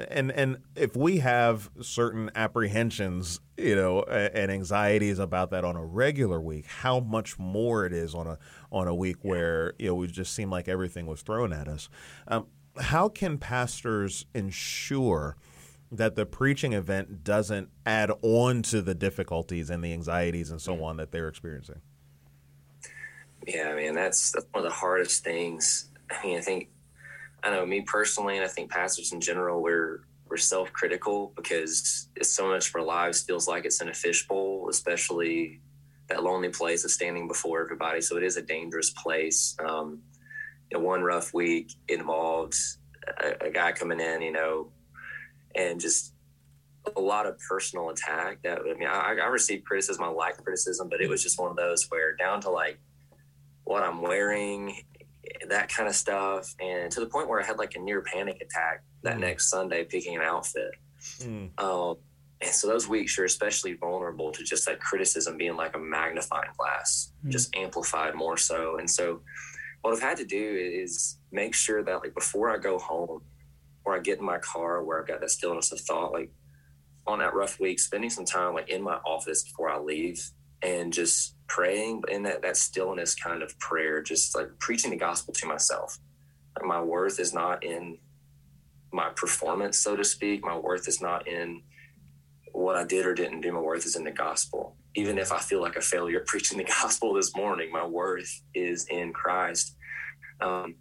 And 0.08 0.32
and 0.32 0.56
if 0.74 0.96
we 0.96 1.18
have 1.18 1.70
certain 1.80 2.30
apprehensions, 2.34 3.40
you 3.56 3.76
know, 3.76 4.02
and 4.04 4.50
anxieties 4.50 5.18
about 5.18 5.50
that 5.50 5.64
on 5.64 5.76
a 5.76 5.84
regular 5.84 6.40
week, 6.40 6.66
how 6.66 6.98
much 7.00 7.38
more 7.38 7.84
it 7.84 7.92
is 7.92 8.14
on 8.14 8.26
a 8.26 8.38
on 8.72 8.88
a 8.88 8.94
week 8.94 9.18
where 9.22 9.74
you 9.78 9.88
know 9.88 9.94
we 9.94 10.06
just 10.08 10.32
seem 10.34 10.50
like 10.50 10.66
everything 10.68 11.06
was 11.06 11.22
thrown 11.22 11.52
at 11.52 11.68
us. 11.68 11.88
Um, 12.26 12.46
how 12.78 13.08
can 13.08 13.38
pastors 13.38 14.26
ensure 14.34 15.36
that 15.92 16.16
the 16.16 16.26
preaching 16.26 16.72
event 16.72 17.22
doesn't 17.22 17.68
add 17.86 18.10
on 18.22 18.62
to 18.62 18.82
the 18.82 18.94
difficulties 18.94 19.70
and 19.70 19.82
the 19.82 19.92
anxieties 19.92 20.50
and 20.50 20.60
so 20.60 20.82
on 20.82 20.96
that 20.96 21.12
they're 21.12 21.28
experiencing? 21.28 21.80
Yeah, 23.46 23.70
I 23.70 23.76
mean 23.76 23.94
that's 23.94 24.32
that's 24.32 24.46
one 24.52 24.64
of 24.64 24.70
the 24.70 24.74
hardest 24.74 25.22
things. 25.22 25.90
I 26.10 26.26
mean, 26.26 26.38
I 26.38 26.40
think 26.40 26.68
I 27.42 27.50
know 27.50 27.66
me 27.66 27.82
personally, 27.82 28.36
and 28.36 28.44
I 28.44 28.48
think 28.48 28.70
pastors 28.70 29.12
in 29.12 29.20
general, 29.20 29.62
we're 29.62 30.04
we're 30.28 30.38
self 30.38 30.72
critical 30.72 31.32
because 31.36 32.08
it's 32.16 32.30
so 32.30 32.48
much 32.48 32.70
of 32.70 32.74
our 32.76 32.82
lives 32.82 33.22
feels 33.22 33.46
like 33.46 33.66
it's 33.66 33.80
in 33.80 33.88
a 33.88 33.94
fishbowl, 33.94 34.68
especially 34.70 35.60
that 36.08 36.22
lonely 36.22 36.48
place 36.48 36.84
of 36.84 36.90
standing 36.90 37.28
before 37.28 37.60
everybody. 37.60 38.00
So 38.00 38.16
it 38.16 38.22
is 38.22 38.36
a 38.36 38.42
dangerous 38.42 38.90
place. 38.90 39.56
Um, 39.64 40.00
you 40.70 40.78
know, 40.78 40.84
one 40.84 41.02
rough 41.02 41.32
week 41.34 41.72
involved 41.88 42.54
a, 43.22 43.46
a 43.46 43.50
guy 43.50 43.72
coming 43.72 44.00
in, 44.00 44.22
you 44.22 44.32
know, 44.32 44.72
and 45.54 45.80
just 45.80 46.12
a 46.96 47.00
lot 47.00 47.26
of 47.26 47.38
personal 47.38 47.90
attack. 47.90 48.38
That 48.42 48.60
I 48.60 48.74
mean, 48.78 48.88
I, 48.88 49.16
I 49.22 49.26
received 49.26 49.64
criticism, 49.64 50.04
I 50.04 50.08
like 50.08 50.36
criticism, 50.42 50.88
but 50.88 51.00
it 51.00 51.08
was 51.08 51.22
just 51.22 51.38
one 51.40 51.50
of 51.50 51.56
those 51.56 51.84
where 51.90 52.14
down 52.16 52.40
to 52.42 52.50
like 52.50 52.78
what 53.64 53.82
I'm 53.82 54.02
wearing, 54.02 54.82
that 55.48 55.68
kind 55.68 55.88
of 55.88 55.94
stuff, 55.94 56.54
and 56.60 56.90
to 56.92 57.00
the 57.00 57.06
point 57.06 57.28
where 57.28 57.40
I 57.40 57.44
had 57.44 57.58
like 57.58 57.74
a 57.76 57.80
near 57.80 58.02
panic 58.02 58.36
attack 58.42 58.82
that 59.02 59.16
Mm. 59.16 59.20
next 59.20 59.48
Sunday 59.50 59.84
picking 59.84 60.16
an 60.16 60.22
outfit. 60.22 60.72
Mm. 61.20 61.50
Um, 61.62 61.96
and 62.40 62.50
so 62.50 62.66
those 62.66 62.86
weeks 62.88 63.16
you're 63.16 63.24
especially 63.26 63.74
vulnerable 63.74 64.32
to 64.32 64.42
just 64.42 64.66
that 64.66 64.80
criticism 64.80 65.36
being 65.38 65.56
like 65.56 65.74
a 65.74 65.78
magnifying 65.78 66.50
glass, 66.58 67.12
Mm. 67.24 67.30
just 67.30 67.54
amplified 67.56 68.14
more 68.14 68.36
so. 68.36 68.76
And 68.78 68.90
so 68.90 69.22
what 69.84 69.92
I've 69.92 70.00
had 70.00 70.16
to 70.16 70.24
do 70.24 70.58
is 70.82 71.18
make 71.30 71.54
sure 71.54 71.84
that 71.84 72.00
like 72.00 72.14
before 72.14 72.48
I 72.48 72.56
go 72.56 72.78
home, 72.78 73.20
or 73.84 73.94
I 73.94 73.98
get 73.98 74.18
in 74.18 74.24
my 74.24 74.38
car 74.38 74.82
where 74.82 74.98
I've 74.98 75.06
got 75.06 75.20
that 75.20 75.30
stillness 75.30 75.72
of 75.72 75.80
thought, 75.80 76.10
like 76.10 76.32
on 77.06 77.18
that 77.18 77.34
rough 77.34 77.60
week, 77.60 77.78
spending 77.78 78.08
some 78.08 78.24
time 78.24 78.54
like 78.54 78.70
in 78.70 78.80
my 78.82 78.94
office 79.04 79.42
before 79.42 79.68
I 79.68 79.78
leave 79.78 80.30
and 80.62 80.90
just 80.90 81.34
praying, 81.48 82.02
in 82.08 82.22
that, 82.22 82.40
that 82.40 82.56
stillness 82.56 83.14
kind 83.14 83.42
of 83.42 83.58
prayer, 83.58 84.00
just 84.00 84.34
like 84.34 84.58
preaching 84.58 84.90
the 84.90 84.96
gospel 84.96 85.34
to 85.34 85.46
myself. 85.46 85.98
Like 86.56 86.66
my 86.66 86.80
worth 86.80 87.20
is 87.20 87.34
not 87.34 87.62
in 87.62 87.98
my 88.90 89.10
performance, 89.10 89.76
so 89.76 89.96
to 89.96 90.04
speak. 90.04 90.42
My 90.42 90.56
worth 90.56 90.88
is 90.88 91.02
not 91.02 91.28
in 91.28 91.60
what 92.52 92.76
I 92.76 92.84
did 92.84 93.04
or 93.04 93.12
didn't 93.12 93.42
do. 93.42 93.52
My 93.52 93.60
worth 93.60 93.84
is 93.84 93.96
in 93.96 94.04
the 94.04 94.12
gospel. 94.12 94.78
Even 94.96 95.18
if 95.18 95.32
I 95.32 95.38
feel 95.38 95.60
like 95.60 95.76
a 95.76 95.80
failure 95.80 96.20
preaching 96.26 96.58
the 96.58 96.64
gospel 96.64 97.14
this 97.14 97.34
morning, 97.34 97.70
my 97.72 97.84
worth 97.86 98.42
is 98.54 98.86
in 98.86 99.12
Christ. 99.12 99.76
Um, 100.40 100.76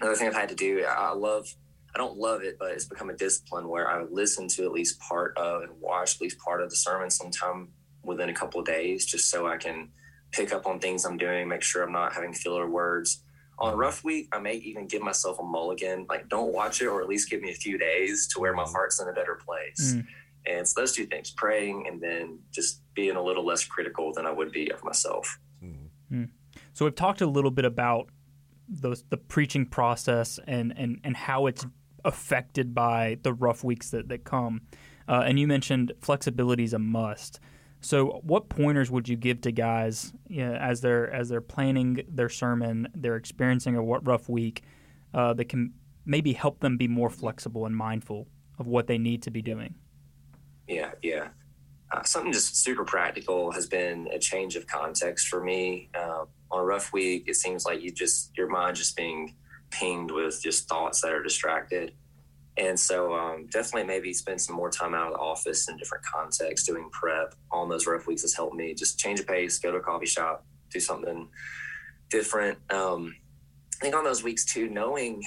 another 0.00 0.16
thing 0.16 0.28
I've 0.28 0.34
had 0.34 0.48
to 0.50 0.54
do, 0.54 0.84
I 0.84 1.12
love, 1.12 1.46
I 1.94 1.98
don't 1.98 2.16
love 2.16 2.42
it, 2.42 2.56
but 2.58 2.72
it's 2.72 2.84
become 2.84 3.10
a 3.10 3.16
discipline 3.16 3.68
where 3.68 3.90
I 3.90 4.02
listen 4.04 4.48
to 4.48 4.64
at 4.64 4.72
least 4.72 5.00
part 5.00 5.36
of 5.36 5.62
and 5.62 5.72
watch 5.80 6.16
at 6.16 6.20
least 6.20 6.38
part 6.38 6.62
of 6.62 6.70
the 6.70 6.76
sermon 6.76 7.10
sometime 7.10 7.68
within 8.02 8.30
a 8.30 8.34
couple 8.34 8.60
of 8.60 8.66
days, 8.66 9.06
just 9.06 9.30
so 9.30 9.46
I 9.46 9.56
can 9.56 9.90
pick 10.32 10.52
up 10.52 10.66
on 10.66 10.78
things 10.78 11.04
I'm 11.04 11.16
doing, 11.16 11.48
make 11.48 11.62
sure 11.62 11.82
I'm 11.82 11.92
not 11.92 12.12
having 12.12 12.32
filler 12.32 12.68
words. 12.68 13.22
On 13.58 13.74
a 13.74 13.76
rough 13.76 14.04
week, 14.04 14.28
I 14.32 14.38
may 14.38 14.54
even 14.54 14.86
give 14.86 15.02
myself 15.02 15.38
a 15.38 15.42
mulligan, 15.42 16.06
like 16.08 16.28
don't 16.28 16.52
watch 16.52 16.80
it, 16.80 16.86
or 16.86 17.02
at 17.02 17.08
least 17.08 17.28
give 17.28 17.42
me 17.42 17.50
a 17.50 17.54
few 17.54 17.76
days 17.76 18.26
to 18.28 18.40
where 18.40 18.54
my 18.54 18.64
heart's 18.64 19.00
in 19.00 19.08
a 19.08 19.12
better 19.12 19.38
place. 19.46 19.94
Mm. 19.94 20.06
And 20.46 20.66
so 20.66 20.80
those 20.80 20.92
two 20.92 21.06
things, 21.06 21.30
praying 21.30 21.86
and 21.86 22.00
then 22.00 22.38
just 22.50 22.82
being 22.94 23.16
a 23.16 23.22
little 23.22 23.44
less 23.44 23.64
critical 23.64 24.12
than 24.12 24.26
I 24.26 24.32
would 24.32 24.52
be 24.52 24.70
of 24.70 24.82
myself. 24.84 25.38
So 26.72 26.84
we've 26.84 26.94
talked 26.94 27.20
a 27.20 27.26
little 27.26 27.50
bit 27.50 27.64
about 27.64 28.08
those 28.68 29.04
the 29.10 29.16
preaching 29.16 29.66
process 29.66 30.38
and 30.46 30.72
and 30.76 31.00
and 31.04 31.16
how 31.16 31.46
it's 31.46 31.66
affected 32.04 32.74
by 32.74 33.18
the 33.22 33.32
rough 33.32 33.64
weeks 33.64 33.90
that 33.90 34.08
that 34.08 34.24
come. 34.24 34.62
Uh, 35.08 35.22
and 35.26 35.38
you 35.38 35.46
mentioned 35.46 35.92
flexibility 36.00 36.64
is 36.64 36.72
a 36.72 36.78
must. 36.78 37.40
So, 37.80 38.20
what 38.22 38.48
pointers 38.48 38.90
would 38.90 39.08
you 39.08 39.16
give 39.16 39.40
to 39.42 39.52
guys 39.52 40.12
you 40.28 40.46
know, 40.46 40.54
as 40.54 40.80
they're 40.82 41.10
as 41.12 41.28
they're 41.28 41.40
planning 41.40 42.02
their 42.08 42.28
sermon, 42.28 42.88
they're 42.94 43.16
experiencing 43.16 43.74
a 43.76 43.82
wa- 43.82 44.00
rough 44.02 44.28
week, 44.28 44.62
uh, 45.14 45.32
that 45.34 45.46
can 45.46 45.72
maybe 46.04 46.32
help 46.32 46.60
them 46.60 46.76
be 46.76 46.88
more 46.88 47.10
flexible 47.10 47.66
and 47.66 47.76
mindful 47.76 48.28
of 48.58 48.66
what 48.66 48.86
they 48.86 48.98
need 48.98 49.22
to 49.22 49.30
be 49.30 49.42
doing? 49.42 49.74
Yeah, 50.70 50.92
yeah. 51.02 51.28
Uh, 51.90 52.04
something 52.04 52.32
just 52.32 52.62
super 52.62 52.84
practical 52.84 53.50
has 53.50 53.66
been 53.66 54.08
a 54.12 54.18
change 54.18 54.54
of 54.54 54.66
context 54.68 55.26
for 55.26 55.42
me. 55.42 55.90
Um, 56.00 56.28
on 56.52 56.60
a 56.60 56.64
rough 56.64 56.92
week, 56.92 57.24
it 57.26 57.34
seems 57.34 57.66
like 57.66 57.82
you 57.82 57.90
just 57.90 58.30
your 58.36 58.48
mind 58.48 58.76
just 58.76 58.96
being 58.96 59.34
pinged 59.72 60.12
with 60.12 60.40
just 60.40 60.68
thoughts 60.68 61.00
that 61.00 61.12
are 61.12 61.22
distracted, 61.22 61.92
and 62.56 62.78
so 62.78 63.12
um, 63.14 63.46
definitely 63.50 63.84
maybe 63.84 64.12
spend 64.12 64.40
some 64.40 64.54
more 64.54 64.70
time 64.70 64.94
out 64.94 65.08
of 65.08 65.14
the 65.14 65.18
office 65.18 65.68
in 65.68 65.76
different 65.76 66.04
contexts 66.04 66.66
doing 66.66 66.88
prep 66.92 67.34
on 67.50 67.68
those 67.68 67.88
rough 67.88 68.06
weeks 68.06 68.22
has 68.22 68.34
helped 68.34 68.54
me 68.54 68.72
just 68.72 68.98
change 68.98 69.18
a 69.18 69.24
pace, 69.24 69.58
go 69.58 69.72
to 69.72 69.78
a 69.78 69.82
coffee 69.82 70.06
shop, 70.06 70.46
do 70.70 70.78
something 70.78 71.28
different. 72.10 72.58
Um, 72.70 73.16
I 73.80 73.84
think 73.84 73.96
on 73.96 74.04
those 74.04 74.22
weeks 74.22 74.44
too, 74.44 74.68
knowing 74.68 75.24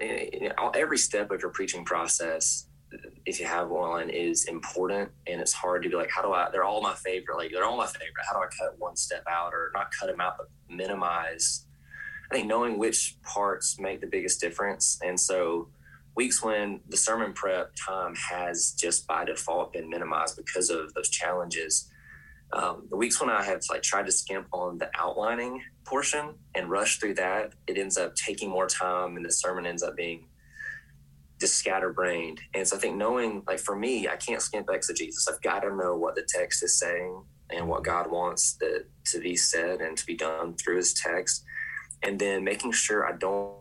eh, 0.00 0.30
you 0.32 0.48
know, 0.48 0.70
every 0.74 0.98
step 0.98 1.30
of 1.30 1.40
your 1.40 1.50
preaching 1.50 1.84
process 1.84 2.66
if 3.26 3.40
you 3.40 3.46
have 3.46 3.68
one 3.68 4.10
is 4.10 4.44
important 4.44 5.10
and 5.26 5.40
it's 5.40 5.52
hard 5.52 5.82
to 5.82 5.88
be 5.88 5.96
like 5.96 6.10
how 6.10 6.22
do 6.22 6.32
i 6.32 6.48
they're 6.50 6.64
all 6.64 6.82
my 6.82 6.94
favorite 6.94 7.36
like 7.36 7.50
they're 7.50 7.64
all 7.64 7.76
my 7.76 7.86
favorite. 7.86 8.24
How 8.28 8.34
do 8.34 8.40
i 8.40 8.48
cut 8.58 8.78
one 8.78 8.96
step 8.96 9.24
out 9.28 9.52
or 9.52 9.70
not 9.74 9.90
cut 9.98 10.06
them 10.06 10.20
out 10.20 10.34
but 10.38 10.48
minimize 10.68 11.66
i 12.30 12.34
think 12.34 12.46
knowing 12.46 12.78
which 12.78 13.16
parts 13.22 13.78
make 13.78 14.00
the 14.00 14.06
biggest 14.06 14.40
difference? 14.40 14.98
And 15.04 15.18
so 15.18 15.68
weeks 16.14 16.42
when 16.42 16.80
the 16.88 16.96
sermon 16.96 17.32
prep 17.32 17.72
time 17.74 18.14
has 18.14 18.72
just 18.72 19.06
by 19.06 19.24
default 19.24 19.72
been 19.72 19.88
minimized 19.88 20.36
because 20.36 20.70
of 20.70 20.94
those 20.94 21.08
challenges 21.08 21.90
um, 22.52 22.86
the 22.88 22.96
weeks 22.96 23.20
when 23.20 23.30
i 23.30 23.42
have 23.42 23.60
like 23.70 23.82
tried 23.82 24.06
to 24.06 24.12
skimp 24.12 24.46
on 24.52 24.78
the 24.78 24.88
outlining 24.96 25.62
portion 25.84 26.34
and 26.54 26.70
rush 26.70 26.98
through 26.98 27.14
that 27.14 27.52
it 27.66 27.78
ends 27.78 27.96
up 27.96 28.14
taking 28.14 28.48
more 28.50 28.66
time 28.66 29.16
and 29.16 29.24
the 29.24 29.32
sermon 29.32 29.66
ends 29.66 29.82
up 29.82 29.96
being 29.96 30.26
just 31.40 31.56
scatterbrained. 31.56 32.40
And 32.54 32.66
so 32.66 32.76
I 32.76 32.78
think 32.78 32.96
knowing, 32.96 33.42
like 33.46 33.58
for 33.58 33.76
me, 33.76 34.08
I 34.08 34.16
can't 34.16 34.42
skimp 34.42 34.68
exegesis. 34.70 35.28
I've 35.28 35.42
got 35.42 35.60
to 35.60 35.74
know 35.74 35.96
what 35.96 36.14
the 36.14 36.26
text 36.28 36.62
is 36.62 36.78
saying 36.78 37.22
and 37.50 37.68
what 37.68 37.84
God 37.84 38.10
wants 38.10 38.58
to 38.58 39.20
be 39.20 39.36
said 39.36 39.80
and 39.80 39.96
to 39.96 40.06
be 40.06 40.16
done 40.16 40.54
through 40.56 40.76
His 40.76 40.94
text, 40.94 41.44
and 42.02 42.18
then 42.18 42.44
making 42.44 42.72
sure 42.72 43.06
I 43.06 43.16
don't, 43.16 43.54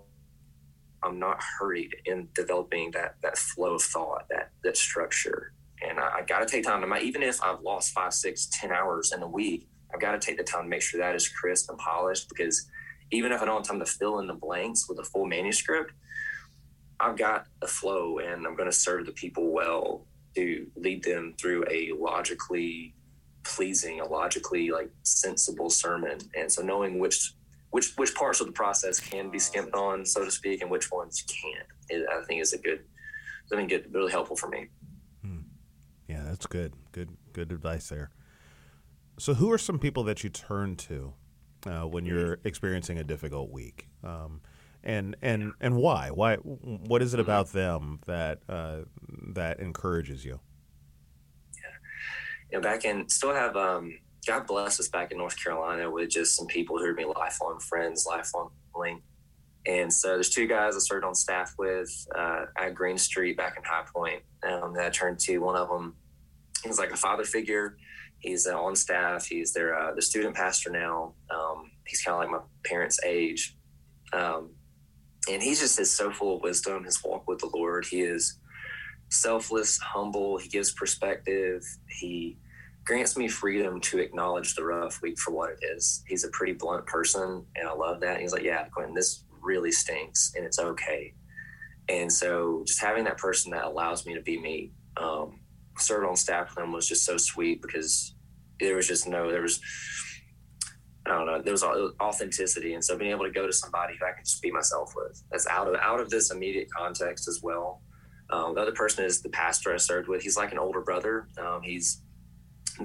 I'm 1.03 1.19
not 1.19 1.41
hurried 1.59 1.93
in 2.05 2.29
developing 2.33 2.91
that 2.91 3.15
that 3.21 3.37
flow 3.37 3.75
of 3.75 3.81
thought, 3.81 4.25
that 4.29 4.51
that 4.63 4.77
structure. 4.77 5.53
And 5.81 5.99
I, 5.99 6.19
I 6.19 6.21
got 6.21 6.39
to 6.39 6.45
take 6.45 6.63
time 6.63 6.79
to 6.81 6.87
my, 6.87 6.99
even 6.99 7.21
if 7.21 7.43
I've 7.43 7.61
lost 7.61 7.91
five, 7.91 8.13
six, 8.13 8.49
ten 8.53 8.71
hours 8.71 9.11
in 9.13 9.21
a 9.21 9.27
week, 9.27 9.67
I've 9.93 9.99
got 9.99 10.13
to 10.13 10.19
take 10.19 10.37
the 10.37 10.43
time 10.43 10.63
to 10.63 10.69
make 10.69 10.81
sure 10.81 10.99
that 11.01 11.15
is 11.15 11.27
crisp 11.27 11.69
and 11.69 11.77
polished 11.77 12.29
because 12.29 12.69
even 13.11 13.31
if 13.31 13.41
I 13.41 13.45
don't 13.45 13.57
have 13.57 13.67
time 13.67 13.79
to 13.79 13.85
fill 13.85 14.19
in 14.19 14.27
the 14.27 14.33
blanks 14.33 14.87
with 14.87 14.99
a 14.99 15.03
full 15.03 15.25
manuscript, 15.25 15.91
I've 17.03 17.17
got 17.17 17.47
a 17.61 17.67
flow 17.67 18.19
and 18.19 18.45
I'm 18.45 18.55
going 18.55 18.69
to 18.69 18.75
serve 18.75 19.05
the 19.05 19.11
people 19.11 19.51
well 19.51 20.05
to 20.35 20.67
lead 20.75 21.03
them 21.03 21.35
through 21.39 21.65
a 21.69 21.91
logically 21.97 22.93
pleasing, 23.43 23.99
a 23.99 24.05
logically 24.05 24.71
like 24.71 24.89
sensible 25.03 25.69
sermon. 25.69 26.17
And 26.35 26.51
so 26.51 26.61
knowing 26.61 26.99
which 26.99 27.33
which 27.71 27.93
which 27.97 28.13
parts 28.13 28.39
of 28.39 28.47
the 28.47 28.53
process 28.53 28.99
can 28.99 29.29
be 29.29 29.39
skimped 29.39 29.73
on, 29.73 30.05
so 30.05 30.23
to 30.23 30.31
speak, 30.31 30.61
and 30.61 30.69
which 30.69 30.91
ones 30.91 31.23
can't, 31.23 31.67
is, 31.89 32.05
I 32.11 32.23
think 32.25 32.41
is 32.41 32.53
a 32.53 32.59
good, 32.59 32.81
I 33.51 33.55
think 33.55 33.69
get 33.69 33.91
really 33.91 34.11
helpful 34.11 34.35
for 34.35 34.47
me. 34.47 34.69
Yeah, 36.07 36.23
that's 36.25 36.45
good. 36.45 36.73
Good, 36.91 37.09
good 37.33 37.51
advice 37.51 37.89
there. 37.89 38.11
So, 39.17 39.33
who 39.33 39.51
are 39.51 39.57
some 39.57 39.79
people 39.79 40.03
that 40.03 40.23
you 40.23 40.29
turn 40.29 40.75
to 40.75 41.13
uh, 41.65 41.81
when 41.81 42.05
you're 42.05 42.39
experiencing 42.43 42.97
a 42.97 43.03
difficult 43.03 43.51
week, 43.51 43.87
um, 44.03 44.41
and 44.83 45.15
and 45.21 45.53
and 45.59 45.75
why? 45.75 46.09
Why? 46.09 46.35
What 46.35 47.01
is 47.01 47.13
it 47.13 47.19
about 47.19 47.51
them 47.51 47.99
that 48.05 48.39
uh, 48.49 48.79
that 49.33 49.59
encourages 49.59 50.23
you? 50.25 50.39
Yeah, 51.53 51.69
you 52.51 52.57
know, 52.57 52.61
back 52.61 52.85
in 52.85 53.07
still 53.09 53.33
have 53.33 53.55
um 53.55 53.97
God 54.25 54.47
bless 54.47 54.79
us 54.79 54.87
back 54.87 55.11
in 55.11 55.17
North 55.17 55.41
Carolina 55.41 55.89
with 55.89 56.09
just 56.09 56.35
some 56.35 56.47
people 56.47 56.77
who 56.77 56.85
are 56.85 56.93
me 56.93 57.05
lifelong 57.05 57.59
friends, 57.59 58.05
lifelong 58.07 58.51
link. 58.75 59.01
And 59.65 59.91
so 59.91 60.09
there's 60.09 60.29
two 60.29 60.47
guys 60.47 60.75
I 60.75 60.79
served 60.79 61.05
on 61.05 61.15
staff 61.15 61.53
with 61.57 61.89
uh, 62.15 62.45
at 62.57 62.73
Green 62.73 62.97
Street 62.97 63.37
back 63.37 63.55
in 63.57 63.63
High 63.63 63.85
Point 63.93 64.21
um, 64.43 64.73
that 64.73 64.85
I 64.85 64.89
turned 64.89 65.19
to. 65.19 65.37
One 65.39 65.55
of 65.55 65.69
them, 65.69 65.95
he's 66.63 66.79
like 66.79 66.91
a 66.91 66.97
father 66.97 67.23
figure. 67.23 67.77
He's 68.19 68.47
uh, 68.47 68.61
on 68.61 68.75
staff. 68.75 69.25
He's 69.25 69.53
their 69.53 69.77
uh, 69.77 69.93
the 69.93 70.01
student 70.01 70.35
pastor 70.35 70.69
now. 70.69 71.13
Um, 71.29 71.71
he's 71.85 72.01
kind 72.01 72.15
of 72.15 72.21
like 72.21 72.29
my 72.29 72.45
parents' 72.65 72.99
age, 73.05 73.57
um, 74.11 74.51
and 75.29 75.41
he 75.41 75.51
just 75.55 75.79
is 75.79 75.95
so 75.95 76.11
full 76.11 76.37
of 76.37 76.43
wisdom. 76.43 76.83
His 76.83 77.03
walk 77.03 77.27
with 77.27 77.39
the 77.39 77.49
Lord. 77.53 77.85
He 77.85 78.01
is 78.01 78.37
selfless, 79.09 79.77
humble. 79.79 80.37
He 80.37 80.49
gives 80.49 80.71
perspective. 80.73 81.63
He 81.87 82.37
grants 82.83 83.15
me 83.15 83.27
freedom 83.27 83.79
to 83.79 83.99
acknowledge 83.99 84.55
the 84.55 84.65
rough 84.65 85.01
week 85.01 85.17
for 85.19 85.31
what 85.31 85.51
it 85.51 85.59
is. 85.75 86.03
He's 86.07 86.25
a 86.25 86.29
pretty 86.29 86.53
blunt 86.53 86.85
person, 86.85 87.45
and 87.55 87.67
I 87.67 87.73
love 87.73 88.01
that. 88.01 88.19
he's 88.19 88.33
like, 88.33 88.43
"Yeah, 88.43 88.65
Quinn, 88.65 88.93
this 88.93 89.23
really 89.41 89.71
stinks, 89.71 90.33
and 90.35 90.45
it's 90.45 90.59
okay." 90.59 91.13
And 91.89 92.11
so, 92.11 92.63
just 92.65 92.81
having 92.81 93.03
that 93.05 93.17
person 93.17 93.51
that 93.51 93.65
allows 93.65 94.05
me 94.05 94.13
to 94.13 94.21
be 94.21 94.39
me, 94.39 94.71
um, 94.97 95.39
on 95.89 96.15
staff 96.15 96.49
with 96.55 96.63
him 96.63 96.71
was 96.71 96.87
just 96.87 97.05
so 97.05 97.17
sweet 97.17 97.61
because 97.61 98.15
there 98.59 98.75
was 98.75 98.87
just 98.87 99.07
no, 99.07 99.29
there 99.31 99.41
was, 99.41 99.59
I 101.05 101.09
don't 101.09 101.25
know, 101.25 101.41
there 101.41 101.51
was 101.51 101.63
authenticity, 101.63 102.75
and 102.75 102.83
so 102.83 102.97
being 102.97 103.11
able 103.11 103.25
to 103.25 103.31
go 103.31 103.45
to 103.45 103.51
somebody 103.51 103.95
who 103.99 104.05
I 104.05 104.13
can 104.13 104.23
just 104.23 104.41
be 104.41 104.51
myself 104.51 104.93
with, 104.95 105.21
that's 105.31 105.47
out 105.47 105.67
of 105.67 105.75
out 105.75 105.99
of 105.99 106.09
this 106.09 106.31
immediate 106.31 106.69
context 106.71 107.27
as 107.27 107.41
well. 107.43 107.81
Um, 108.29 108.55
the 108.55 108.61
other 108.61 108.71
person 108.71 109.03
is 109.05 109.21
the 109.21 109.29
pastor 109.29 109.73
I 109.73 109.77
served 109.77 110.07
with. 110.07 110.23
He's 110.23 110.37
like 110.37 110.51
an 110.51 110.59
older 110.59 110.81
brother. 110.81 111.27
Um, 111.37 111.61
he's 111.61 112.01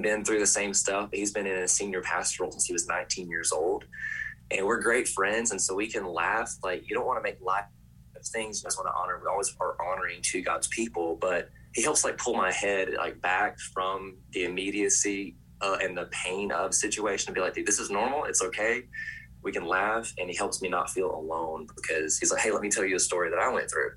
been 0.00 0.24
through 0.24 0.40
the 0.40 0.46
same 0.46 0.74
stuff. 0.74 1.10
He's 1.12 1.32
been 1.32 1.46
in 1.46 1.58
a 1.58 1.68
senior 1.68 2.02
pastoral 2.02 2.50
since 2.50 2.66
he 2.66 2.72
was 2.72 2.86
19 2.86 3.28
years 3.28 3.52
old. 3.52 3.84
And 4.50 4.66
we're 4.66 4.80
great 4.80 5.08
friends. 5.08 5.50
And 5.50 5.60
so 5.60 5.74
we 5.74 5.86
can 5.86 6.06
laugh. 6.06 6.54
Like, 6.62 6.88
you 6.88 6.94
don't 6.94 7.06
want 7.06 7.18
to 7.18 7.22
make 7.22 7.40
light 7.40 7.64
of 8.16 8.26
things. 8.26 8.60
You 8.60 8.66
just 8.66 8.78
want 8.78 8.88
to 8.88 8.94
honor, 8.94 9.20
we 9.22 9.28
always 9.28 9.54
are 9.60 9.76
honoring 9.80 10.20
to 10.22 10.42
God's 10.42 10.68
people. 10.68 11.16
But 11.20 11.50
he 11.74 11.82
helps 11.82 12.04
like 12.04 12.18
pull 12.18 12.34
my 12.34 12.52
head 12.52 12.90
like 12.96 13.20
back 13.20 13.58
from 13.58 14.16
the 14.32 14.44
immediacy 14.44 15.36
uh, 15.60 15.78
and 15.82 15.96
the 15.96 16.08
pain 16.10 16.52
of 16.52 16.74
situation 16.74 17.28
and 17.28 17.34
be 17.34 17.40
like, 17.40 17.54
dude, 17.54 17.66
this 17.66 17.78
is 17.78 17.90
normal. 17.90 18.24
It's 18.24 18.42
okay. 18.42 18.84
We 19.42 19.52
can 19.52 19.66
laugh. 19.66 20.12
And 20.18 20.28
he 20.28 20.36
helps 20.36 20.60
me 20.62 20.68
not 20.68 20.90
feel 20.90 21.14
alone 21.14 21.66
because 21.74 22.18
he's 22.18 22.32
like, 22.32 22.42
hey, 22.42 22.50
let 22.50 22.62
me 22.62 22.70
tell 22.70 22.84
you 22.84 22.96
a 22.96 23.00
story 23.00 23.30
that 23.30 23.38
I 23.38 23.52
went 23.52 23.70
through. 23.70 23.90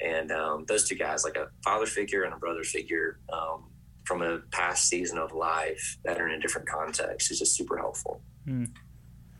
And 0.00 0.32
um, 0.32 0.64
those 0.66 0.88
two 0.88 0.94
guys, 0.94 1.24
like 1.24 1.36
a 1.36 1.48
father 1.62 1.86
figure 1.86 2.22
and 2.22 2.32
a 2.32 2.38
brother 2.38 2.62
figure, 2.62 3.18
um, 3.32 3.70
from 4.10 4.22
a 4.22 4.38
past 4.50 4.88
season 4.88 5.18
of 5.18 5.32
life 5.32 5.98
that 6.04 6.20
are 6.20 6.26
in 6.26 6.34
a 6.34 6.40
different 6.40 6.68
context 6.68 7.30
is 7.30 7.38
just 7.38 7.54
super 7.54 7.76
helpful. 7.76 8.20
Mm. 8.44 8.68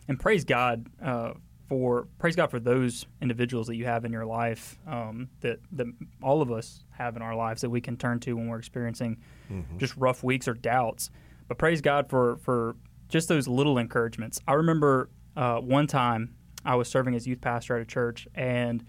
And 0.06 0.20
praise 0.20 0.44
God 0.44 0.86
uh, 1.02 1.32
for 1.68 2.06
praise 2.18 2.36
God 2.36 2.50
for 2.50 2.60
those 2.60 3.06
individuals 3.20 3.66
that 3.66 3.74
you 3.76 3.86
have 3.86 4.04
in 4.04 4.12
your 4.12 4.26
life 4.26 4.78
um, 4.86 5.28
that 5.40 5.58
that 5.72 5.86
all 6.22 6.40
of 6.42 6.52
us 6.52 6.84
have 6.90 7.16
in 7.16 7.22
our 7.22 7.34
lives 7.34 7.62
that 7.62 7.70
we 7.70 7.80
can 7.80 7.96
turn 7.96 8.20
to 8.20 8.34
when 8.34 8.48
we're 8.48 8.58
experiencing 8.58 9.16
mm-hmm. 9.50 9.78
just 9.78 9.96
rough 9.96 10.22
weeks 10.22 10.46
or 10.46 10.54
doubts. 10.54 11.10
But 11.50 11.58
praise 11.58 11.80
God 11.80 12.08
for 12.08 12.36
for 12.36 12.76
just 13.08 13.26
those 13.28 13.48
little 13.48 13.78
encouragements. 13.78 14.38
I 14.46 14.52
remember 14.52 15.10
uh, 15.36 15.56
one 15.56 15.88
time 15.88 16.36
I 16.64 16.76
was 16.76 16.86
serving 16.88 17.16
as 17.16 17.26
youth 17.26 17.40
pastor 17.40 17.74
at 17.74 17.82
a 17.82 17.84
church, 17.84 18.28
and 18.36 18.84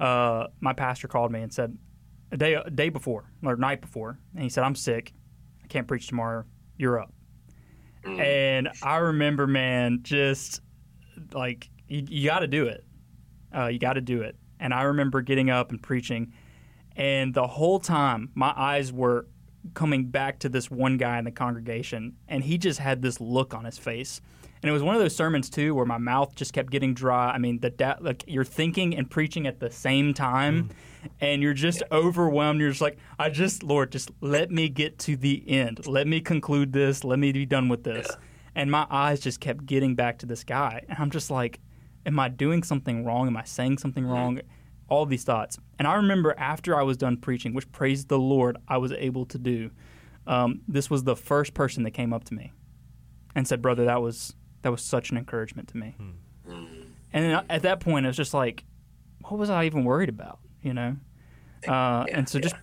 uh, 0.00 0.48
my 0.58 0.72
pastor 0.72 1.06
called 1.06 1.30
me 1.30 1.40
and 1.40 1.52
said 1.54 1.78
a 2.32 2.36
day 2.36 2.54
a 2.54 2.68
day 2.68 2.88
before 2.88 3.30
or 3.44 3.54
night 3.54 3.80
before, 3.80 4.18
and 4.34 4.42
he 4.42 4.48
said, 4.48 4.64
"I'm 4.64 4.74
sick 4.74 5.12
I 5.62 5.68
can't 5.68 5.86
preach 5.86 6.08
tomorrow. 6.08 6.44
You're 6.78 6.98
up. 6.98 7.14
Mm. 8.04 8.18
And 8.18 8.68
I 8.82 8.96
remember, 8.96 9.46
man, 9.46 10.00
just 10.02 10.62
like 11.32 11.70
you, 11.86 12.04
you 12.08 12.28
got 12.28 12.40
to 12.40 12.48
do 12.48 12.66
it. 12.66 12.84
Uh, 13.56 13.66
you 13.66 13.78
got 13.78 13.92
to 13.92 14.00
do 14.00 14.22
it. 14.22 14.34
And 14.58 14.74
I 14.74 14.82
remember 14.82 15.22
getting 15.22 15.48
up 15.48 15.70
and 15.70 15.80
preaching, 15.80 16.32
and 16.96 17.32
the 17.32 17.46
whole 17.46 17.78
time 17.78 18.32
my 18.34 18.52
eyes 18.56 18.92
were 18.92 19.28
coming 19.74 20.06
back 20.06 20.38
to 20.40 20.48
this 20.48 20.70
one 20.70 20.96
guy 20.96 21.18
in 21.18 21.24
the 21.24 21.30
congregation, 21.30 22.16
and 22.28 22.44
he 22.44 22.58
just 22.58 22.78
had 22.78 23.02
this 23.02 23.20
look 23.20 23.54
on 23.54 23.64
his 23.64 23.78
face. 23.78 24.20
And 24.62 24.68
it 24.68 24.72
was 24.72 24.82
one 24.82 24.94
of 24.94 25.00
those 25.00 25.16
sermons 25.16 25.48
too 25.48 25.74
where 25.74 25.86
my 25.86 25.96
mouth 25.96 26.34
just 26.34 26.52
kept 26.52 26.70
getting 26.70 26.92
dry. 26.92 27.30
I 27.30 27.38
mean, 27.38 27.60
the 27.60 27.70
da- 27.70 27.96
like 28.00 28.24
you're 28.26 28.44
thinking 28.44 28.94
and 28.94 29.10
preaching 29.10 29.46
at 29.46 29.58
the 29.60 29.70
same 29.70 30.12
time. 30.12 30.64
Mm 30.64 30.70
and 31.20 31.42
you're 31.42 31.54
just 31.54 31.82
overwhelmed. 31.90 32.60
You're 32.60 32.70
just 32.70 32.80
like, 32.80 32.98
I 33.18 33.30
just, 33.30 33.62
Lord, 33.62 33.92
just 33.92 34.10
let 34.20 34.50
me 34.50 34.68
get 34.68 34.98
to 35.00 35.16
the 35.16 35.42
end. 35.48 35.86
Let 35.86 36.06
me 36.06 36.20
conclude 36.20 36.72
this. 36.72 37.04
Let 37.04 37.18
me 37.18 37.32
be 37.32 37.46
done 37.46 37.68
with 37.68 37.84
this. 37.84 38.06
Yeah. 38.08 38.16
And 38.54 38.70
my 38.70 38.86
eyes 38.90 39.20
just 39.20 39.40
kept 39.40 39.66
getting 39.66 39.94
back 39.94 40.18
to 40.18 40.26
this 40.26 40.44
guy. 40.44 40.82
And 40.88 40.98
I'm 40.98 41.10
just 41.10 41.30
like, 41.30 41.60
am 42.04 42.18
I 42.18 42.28
doing 42.28 42.62
something 42.62 43.04
wrong? 43.04 43.26
Am 43.26 43.36
I 43.36 43.44
saying 43.44 43.78
something 43.78 44.04
mm-hmm. 44.04 44.12
wrong? 44.12 44.40
All 44.90 45.06
these 45.06 45.24
thoughts. 45.24 45.58
And 45.78 45.88
I 45.88 45.94
remember 45.94 46.34
after 46.36 46.78
I 46.78 46.82
was 46.82 46.96
done 46.96 47.16
preaching, 47.16 47.54
which 47.54 47.70
praise 47.72 48.04
the 48.04 48.18
Lord 48.18 48.58
I 48.68 48.76
was 48.76 48.92
able 48.92 49.24
to 49.26 49.38
do, 49.38 49.70
um, 50.26 50.60
this 50.68 50.90
was 50.90 51.04
the 51.04 51.16
first 51.16 51.54
person 51.54 51.84
that 51.84 51.92
came 51.92 52.12
up 52.12 52.24
to 52.24 52.34
me 52.34 52.52
and 53.34 53.48
said, 53.48 53.62
Brother, 53.62 53.84
that 53.86 54.02
was 54.02 54.34
that 54.62 54.70
was 54.70 54.82
such 54.82 55.10
an 55.10 55.16
encouragement 55.16 55.68
to 55.68 55.76
me. 55.78 55.94
Mm-hmm. 56.46 56.82
And 57.12 57.44
at 57.48 57.62
that 57.62 57.80
point, 57.80 58.04
it 58.04 58.08
was 58.08 58.16
just 58.16 58.34
like, 58.34 58.64
what 59.22 59.38
was 59.38 59.48
I 59.48 59.64
even 59.64 59.84
worried 59.84 60.10
about? 60.10 60.40
you 60.62 60.74
know. 60.74 60.96
Uh, 61.66 62.04
yeah, 62.08 62.18
and 62.18 62.28
so 62.28 62.38
just 62.38 62.54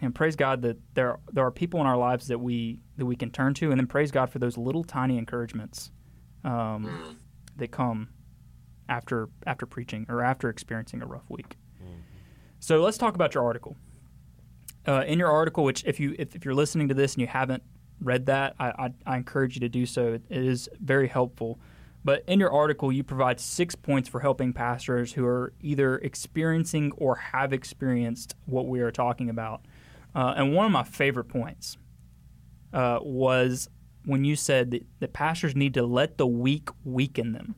you 0.00 0.08
know, 0.08 0.10
praise 0.10 0.36
God 0.36 0.62
that 0.62 0.78
there 0.94 1.18
there 1.32 1.44
are 1.44 1.50
people 1.50 1.80
in 1.80 1.86
our 1.86 1.96
lives 1.96 2.28
that 2.28 2.38
we 2.38 2.80
that 2.96 3.06
we 3.06 3.16
can 3.16 3.30
turn 3.30 3.54
to, 3.54 3.70
and 3.70 3.78
then 3.78 3.86
praise 3.86 4.10
God 4.10 4.30
for 4.30 4.38
those 4.38 4.56
little 4.58 4.84
tiny 4.84 5.18
encouragements 5.18 5.90
um, 6.44 6.86
mm. 6.86 7.16
that 7.56 7.70
come 7.70 8.08
after 8.88 9.28
after 9.46 9.66
preaching 9.66 10.06
or 10.08 10.22
after 10.22 10.48
experiencing 10.48 11.02
a 11.02 11.06
rough 11.06 11.28
week. 11.28 11.56
So 12.60 12.82
let's 12.82 12.98
talk 12.98 13.14
about 13.14 13.34
your 13.34 13.44
article. 13.44 13.76
Uh, 14.86 15.02
in 15.06 15.18
your 15.18 15.30
article, 15.30 15.64
which 15.64 15.84
if 15.84 15.98
you 15.98 16.14
if, 16.18 16.36
if, 16.36 16.44
you're 16.44 16.54
listening 16.54 16.88
to 16.88 16.94
this 16.94 17.14
and 17.14 17.22
you 17.22 17.26
haven't 17.26 17.62
read 18.00 18.26
that, 18.26 18.54
I, 18.58 18.68
I, 18.68 18.90
I 19.06 19.16
encourage 19.16 19.54
you 19.56 19.60
to 19.60 19.68
do 19.68 19.86
so. 19.86 20.14
It 20.14 20.22
is 20.30 20.68
very 20.80 21.08
helpful. 21.08 21.58
But 22.02 22.24
in 22.26 22.40
your 22.40 22.50
article, 22.50 22.90
you 22.90 23.02
provide 23.02 23.40
six 23.40 23.74
points 23.74 24.08
for 24.08 24.20
helping 24.20 24.52
pastors 24.52 25.12
who 25.12 25.26
are 25.26 25.52
either 25.60 25.98
experiencing 25.98 26.92
or 26.96 27.16
have 27.16 27.52
experienced 27.52 28.34
what 28.46 28.66
we 28.66 28.80
are 28.80 28.90
talking 28.90 29.28
about. 29.28 29.66
Uh, 30.14 30.34
and 30.36 30.54
one 30.54 30.64
of 30.64 30.72
my 30.72 30.82
favorite 30.82 31.28
points 31.28 31.76
uh, 32.72 32.98
was 33.02 33.68
when 34.06 34.24
you 34.24 34.34
said 34.34 34.70
that, 34.70 34.86
that, 35.00 35.12
pastors 35.12 35.54
need 35.54 35.74
to 35.74 35.84
let 35.84 36.16
the 36.16 36.26
weak 36.26 36.70
weaken 36.84 37.32
them. 37.32 37.54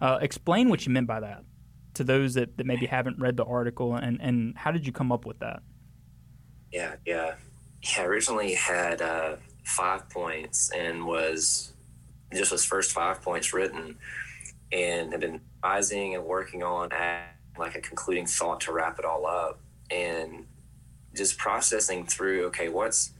Uh, 0.00 0.18
explain 0.20 0.68
what 0.68 0.84
you 0.84 0.92
meant 0.92 1.06
by 1.06 1.20
that 1.20 1.44
to 1.94 2.04
those 2.04 2.34
that, 2.34 2.56
that 2.56 2.66
maybe 2.66 2.86
haven't 2.86 3.18
read 3.18 3.36
the 3.36 3.44
article, 3.44 3.94
and, 3.94 4.20
and 4.20 4.56
how 4.56 4.70
did 4.70 4.86
you 4.86 4.92
come 4.92 5.12
up 5.12 5.26
with 5.26 5.38
that? 5.40 5.62
Yeah, 6.72 6.96
yeah. 7.06 7.34
Yeah, 7.82 8.04
originally 8.04 8.54
had 8.54 9.02
uh, 9.02 9.36
five 9.64 10.08
points 10.08 10.70
and 10.70 11.06
was 11.06 11.72
just 12.32 12.52
was 12.52 12.64
first 12.64 12.92
five 12.92 13.22
points 13.22 13.52
written 13.52 13.96
and 14.72 15.12
have 15.12 15.20
been 15.20 15.40
revising 15.62 16.14
and 16.14 16.24
working 16.24 16.62
on 16.62 16.90
like 17.58 17.74
a 17.74 17.80
concluding 17.80 18.26
thought 18.26 18.60
to 18.62 18.72
wrap 18.72 18.98
it 18.98 19.04
all 19.04 19.26
up 19.26 19.60
and 19.90 20.46
just 21.14 21.36
processing 21.36 22.06
through 22.06 22.46
okay 22.46 22.68
what's 22.68 23.12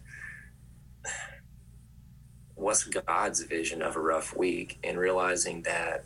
what's 2.54 2.85
god's 2.85 3.42
vision 3.42 3.82
of 3.82 3.96
a 3.96 4.00
rough 4.00 4.35
week 4.37 4.78
and 4.82 4.98
realizing 4.98 5.62
that 5.62 6.04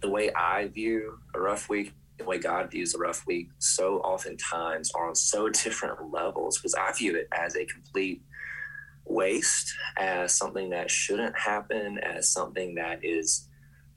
the 0.00 0.10
way 0.10 0.32
i 0.34 0.66
view 0.68 1.18
a 1.34 1.40
rough 1.40 1.68
week 1.68 1.92
the 2.18 2.24
way 2.24 2.38
god 2.38 2.70
views 2.70 2.94
a 2.94 2.98
rough 2.98 3.26
week 3.26 3.48
so 3.58 3.98
oftentimes 4.00 4.90
are 4.92 5.08
on 5.08 5.14
so 5.14 5.48
different 5.64 6.12
levels 6.12 6.58
because 6.58 6.74
i 6.74 6.92
view 6.92 7.16
it 7.16 7.28
as 7.32 7.56
a 7.56 7.64
complete 7.64 8.22
waste 9.10 9.74
as 9.98 10.32
something 10.32 10.70
that 10.70 10.90
shouldn't 10.90 11.36
happen, 11.38 11.98
as 11.98 12.30
something 12.30 12.76
that 12.76 13.04
is 13.04 13.48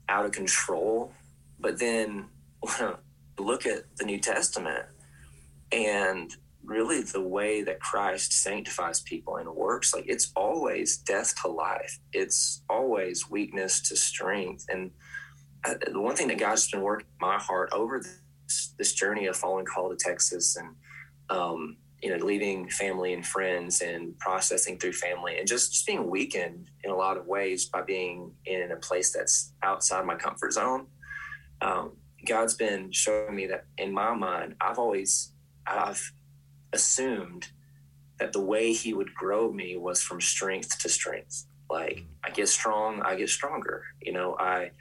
out 0.08 0.26
of 0.26 0.32
control. 0.32 1.12
But 1.58 1.78
then 1.78 2.26
look 3.38 3.66
at 3.66 3.96
the 3.96 4.04
New 4.04 4.18
Testament 4.18 4.84
and 5.72 6.34
really 6.64 7.02
the 7.02 7.20
way 7.20 7.62
that 7.62 7.80
Christ 7.80 8.32
sanctifies 8.32 9.00
people 9.00 9.36
and 9.36 9.48
works, 9.48 9.94
like 9.94 10.04
it's 10.06 10.32
always 10.34 10.96
death 10.96 11.34
to 11.42 11.48
life, 11.48 11.98
it's 12.12 12.62
always 12.68 13.30
weakness 13.30 13.80
to 13.88 13.96
strength. 13.96 14.66
And 14.68 14.90
the 15.64 16.00
one 16.00 16.16
thing 16.16 16.28
that 16.28 16.38
God's 16.38 16.70
been 16.70 16.82
working 16.82 17.06
my 17.20 17.38
heart 17.38 17.70
over 17.72 18.00
this, 18.00 18.74
this 18.78 18.92
journey 18.92 19.26
of 19.26 19.36
following 19.36 19.64
call 19.64 19.90
to 19.90 19.96
Texas 19.96 20.56
and 20.56 20.74
um, 21.30 21.76
you 22.04 22.10
know, 22.10 22.22
leaving 22.22 22.68
family 22.68 23.14
and 23.14 23.26
friends 23.26 23.80
and 23.80 24.18
processing 24.18 24.78
through 24.78 24.92
family 24.92 25.38
and 25.38 25.48
just, 25.48 25.72
just 25.72 25.86
being 25.86 26.10
weakened 26.10 26.70
in 26.82 26.90
a 26.90 26.94
lot 26.94 27.16
of 27.16 27.26
ways 27.26 27.64
by 27.64 27.80
being 27.80 28.30
in 28.44 28.72
a 28.72 28.76
place 28.76 29.10
that's 29.10 29.54
outside 29.62 30.04
my 30.04 30.14
comfort 30.14 30.52
zone. 30.52 30.86
Um, 31.62 31.92
God's 32.26 32.54
been 32.54 32.92
showing 32.92 33.34
me 33.34 33.46
that 33.46 33.64
in 33.78 33.90
my 33.90 34.14
mind, 34.14 34.54
I've 34.60 34.78
always, 34.78 35.32
I've 35.66 36.12
assumed 36.74 37.48
that 38.18 38.34
the 38.34 38.40
way 38.40 38.74
he 38.74 38.92
would 38.92 39.14
grow 39.14 39.50
me 39.50 39.78
was 39.78 40.02
from 40.02 40.20
strength 40.20 40.78
to 40.80 40.90
strength. 40.90 41.46
Like 41.70 42.04
I 42.22 42.28
get 42.28 42.50
strong, 42.50 43.00
I 43.00 43.14
get 43.14 43.30
stronger. 43.30 43.82
You 44.02 44.12
know, 44.12 44.36
I, 44.38 44.72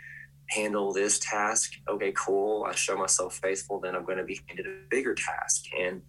handle 0.53 0.93
this 0.93 1.19
task. 1.19 1.73
Okay, 1.87 2.13
cool. 2.15 2.65
I 2.67 2.73
show 2.75 2.97
myself 2.97 3.39
faithful, 3.41 3.79
then 3.79 3.95
I'm 3.95 4.05
going 4.05 4.17
to 4.17 4.23
be 4.23 4.39
handed 4.47 4.65
a 4.65 4.75
bigger 4.89 5.15
task. 5.15 5.65
And 5.79 6.01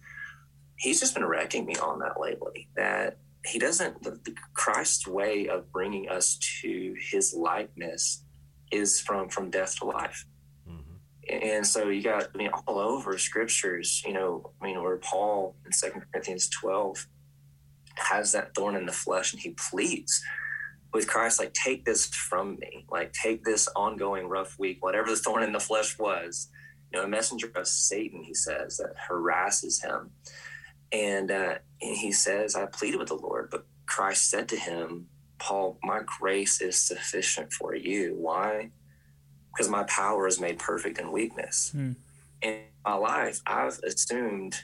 he's 0.77 0.99
just 0.99 1.13
been 1.13 1.25
wrecking 1.25 1.65
me 1.65 1.75
on 1.75 1.99
that 1.99 2.19
lately. 2.19 2.69
That 2.75 3.17
he 3.45 3.59
doesn't, 3.59 4.03
the, 4.03 4.11
the 4.11 4.35
Christ's 4.53 5.07
way 5.07 5.47
of 5.47 5.71
bringing 5.71 6.09
us 6.09 6.37
to 6.61 6.95
his 6.99 7.33
likeness 7.33 8.23
is 8.71 8.99
from 8.99 9.29
from 9.29 9.49
death 9.49 9.77
to 9.77 9.85
life. 9.85 10.25
Mm-hmm. 10.67 11.45
And 11.45 11.65
so 11.65 11.89
you 11.89 12.01
got, 12.01 12.29
I 12.33 12.37
mean, 12.37 12.49
all 12.67 12.79
over 12.79 13.17
scriptures, 13.17 14.01
you 14.05 14.13
know, 14.13 14.51
I 14.61 14.65
mean, 14.65 14.81
where 14.81 14.97
Paul 14.97 15.55
in 15.65 15.71
Second 15.71 16.03
Corinthians 16.11 16.49
12 16.49 17.07
has 17.95 18.31
that 18.33 18.53
thorn 18.55 18.75
in 18.75 18.85
the 18.85 18.91
flesh 18.91 19.33
and 19.33 19.41
he 19.41 19.55
pleads 19.69 20.21
with 20.95 21.07
Christ, 21.07 21.39
like, 21.39 21.53
take 21.53 21.83
this 21.85 22.07
from 22.07 22.57
me, 22.59 22.85
like, 22.89 23.11
take 23.11 23.43
this 23.43 23.67
ongoing 23.75 24.27
rough 24.27 24.57
week, 24.57 24.83
whatever 24.83 25.09
the 25.09 25.17
thorn 25.17 25.43
in 25.43 25.51
the 25.51 25.59
flesh 25.59 25.99
was, 25.99 26.47
you 26.91 26.97
know, 26.97 27.05
a 27.05 27.07
messenger 27.07 27.51
of 27.53 27.67
Satan, 27.67 28.23
he 28.23 28.33
says, 28.33 28.77
that 28.77 28.95
harasses 29.07 29.81
him. 29.81 30.11
And, 30.91 31.29
uh, 31.31 31.55
and 31.81 31.97
he 31.97 32.11
says, 32.11 32.55
I 32.55 32.65
pleaded 32.67 32.99
with 32.99 33.09
the 33.09 33.15
Lord, 33.15 33.49
but 33.51 33.65
Christ 33.85 34.29
said 34.29 34.47
to 34.49 34.55
him, 34.55 35.07
Paul, 35.37 35.77
my 35.83 35.99
grace 36.19 36.61
is 36.61 36.77
sufficient 36.81 37.51
for 37.51 37.75
you. 37.75 38.15
Why? 38.17 38.71
Because 39.51 39.69
my 39.69 39.83
power 39.83 40.27
is 40.27 40.39
made 40.39 40.59
perfect 40.59 40.97
in 40.97 41.11
weakness. 41.11 41.71
Hmm. 41.71 41.91
In 42.41 42.61
my 42.85 42.95
life, 42.95 43.41
I've 43.45 43.79
assumed 43.79 44.63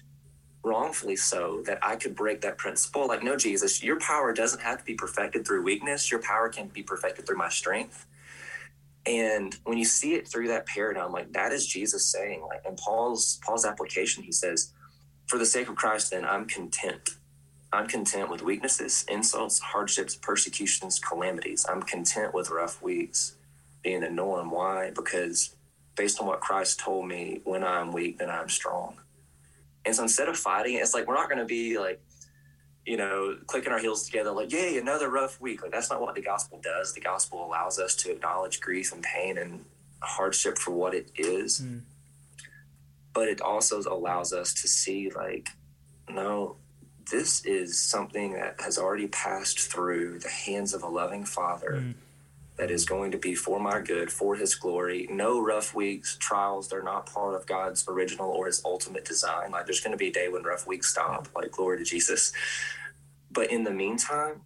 wrongfully 0.63 1.15
so 1.15 1.61
that 1.65 1.79
I 1.81 1.95
could 1.95 2.15
break 2.15 2.41
that 2.41 2.57
principle. 2.57 3.07
Like, 3.07 3.23
no, 3.23 3.35
Jesus, 3.35 3.83
your 3.83 3.99
power 3.99 4.33
doesn't 4.33 4.61
have 4.61 4.79
to 4.79 4.85
be 4.85 4.93
perfected 4.93 5.45
through 5.45 5.63
weakness. 5.63 6.11
Your 6.11 6.21
power 6.21 6.49
can 6.49 6.67
be 6.67 6.83
perfected 6.83 7.25
through 7.25 7.37
my 7.37 7.49
strength. 7.49 8.05
And 9.05 9.55
when 9.63 9.77
you 9.77 9.85
see 9.85 10.13
it 10.13 10.27
through 10.27 10.49
that 10.49 10.67
paradigm, 10.67 11.11
like 11.11 11.33
that 11.33 11.51
is 11.51 11.65
Jesus 11.65 12.05
saying, 12.05 12.43
like 12.43 12.61
in 12.67 12.75
Paul's 12.75 13.39
Paul's 13.43 13.65
application, 13.65 14.23
he 14.23 14.31
says, 14.31 14.73
For 15.27 15.39
the 15.39 15.45
sake 15.45 15.69
of 15.69 15.75
Christ, 15.75 16.11
then 16.11 16.23
I'm 16.23 16.45
content. 16.45 17.17
I'm 17.73 17.87
content 17.87 18.29
with 18.29 18.43
weaknesses, 18.43 19.05
insults, 19.07 19.59
hardships, 19.59 20.15
persecutions, 20.15 20.99
calamities. 20.99 21.65
I'm 21.67 21.81
content 21.81 22.33
with 22.33 22.51
rough 22.51 22.81
weeks 22.81 23.37
being 23.81 24.01
the 24.01 24.09
norm. 24.09 24.51
Why? 24.51 24.91
Because 24.91 25.55
based 25.95 26.19
on 26.19 26.27
what 26.27 26.41
Christ 26.41 26.79
told 26.79 27.07
me, 27.07 27.41
when 27.43 27.63
I'm 27.63 27.91
weak, 27.91 28.19
then 28.19 28.29
I'm 28.29 28.49
strong. 28.49 28.97
And 29.85 29.95
so 29.95 30.03
instead 30.03 30.29
of 30.29 30.37
fighting, 30.37 30.75
it's 30.75 30.93
like 30.93 31.07
we're 31.07 31.15
not 31.15 31.27
going 31.27 31.39
to 31.39 31.45
be 31.45 31.77
like, 31.79 32.01
you 32.85 32.97
know, 32.97 33.37
clicking 33.47 33.71
our 33.71 33.79
heels 33.79 34.05
together, 34.05 34.31
like, 34.31 34.51
yay, 34.51 34.77
another 34.77 35.09
rough 35.09 35.39
week. 35.39 35.61
Like, 35.61 35.71
that's 35.71 35.89
not 35.89 36.01
what 36.01 36.15
the 36.15 36.21
gospel 36.21 36.59
does. 36.63 36.93
The 36.93 37.01
gospel 37.01 37.45
allows 37.45 37.77
us 37.79 37.95
to 37.97 38.11
acknowledge 38.11 38.59
grief 38.59 38.91
and 38.91 39.03
pain 39.03 39.37
and 39.37 39.65
hardship 40.01 40.57
for 40.57 40.71
what 40.71 40.95
it 40.95 41.11
is. 41.15 41.61
Mm. 41.61 41.81
But 43.13 43.27
it 43.27 43.41
also 43.41 43.81
allows 43.81 44.33
us 44.33 44.53
to 44.55 44.67
see, 44.67 45.11
like, 45.11 45.49
no, 46.09 46.55
this 47.11 47.45
is 47.45 47.79
something 47.79 48.33
that 48.33 48.61
has 48.61 48.77
already 48.77 49.07
passed 49.07 49.59
through 49.59 50.19
the 50.19 50.29
hands 50.29 50.73
of 50.73 50.81
a 50.81 50.87
loving 50.87 51.25
father. 51.25 51.83
Mm 51.83 51.93
that 52.57 52.69
is 52.69 52.85
going 52.85 53.11
to 53.11 53.17
be 53.17 53.33
for 53.33 53.59
my 53.59 53.79
good, 53.79 54.11
for 54.11 54.35
his 54.35 54.55
glory. 54.55 55.07
No 55.09 55.41
rough 55.41 55.73
weeks, 55.73 56.17
trials, 56.17 56.67
they're 56.67 56.83
not 56.83 57.11
part 57.11 57.35
of 57.35 57.47
God's 57.47 57.85
original 57.87 58.29
or 58.29 58.45
his 58.45 58.61
ultimate 58.65 59.05
design. 59.05 59.51
Like 59.51 59.65
there's 59.65 59.81
going 59.81 59.93
to 59.93 59.97
be 59.97 60.09
a 60.09 60.13
day 60.13 60.29
when 60.29 60.43
rough 60.43 60.67
weeks 60.67 60.89
stop, 60.89 61.27
like 61.35 61.51
glory 61.51 61.77
to 61.79 61.83
Jesus. 61.83 62.33
But 63.31 63.51
in 63.51 63.63
the 63.63 63.71
meantime, 63.71 64.41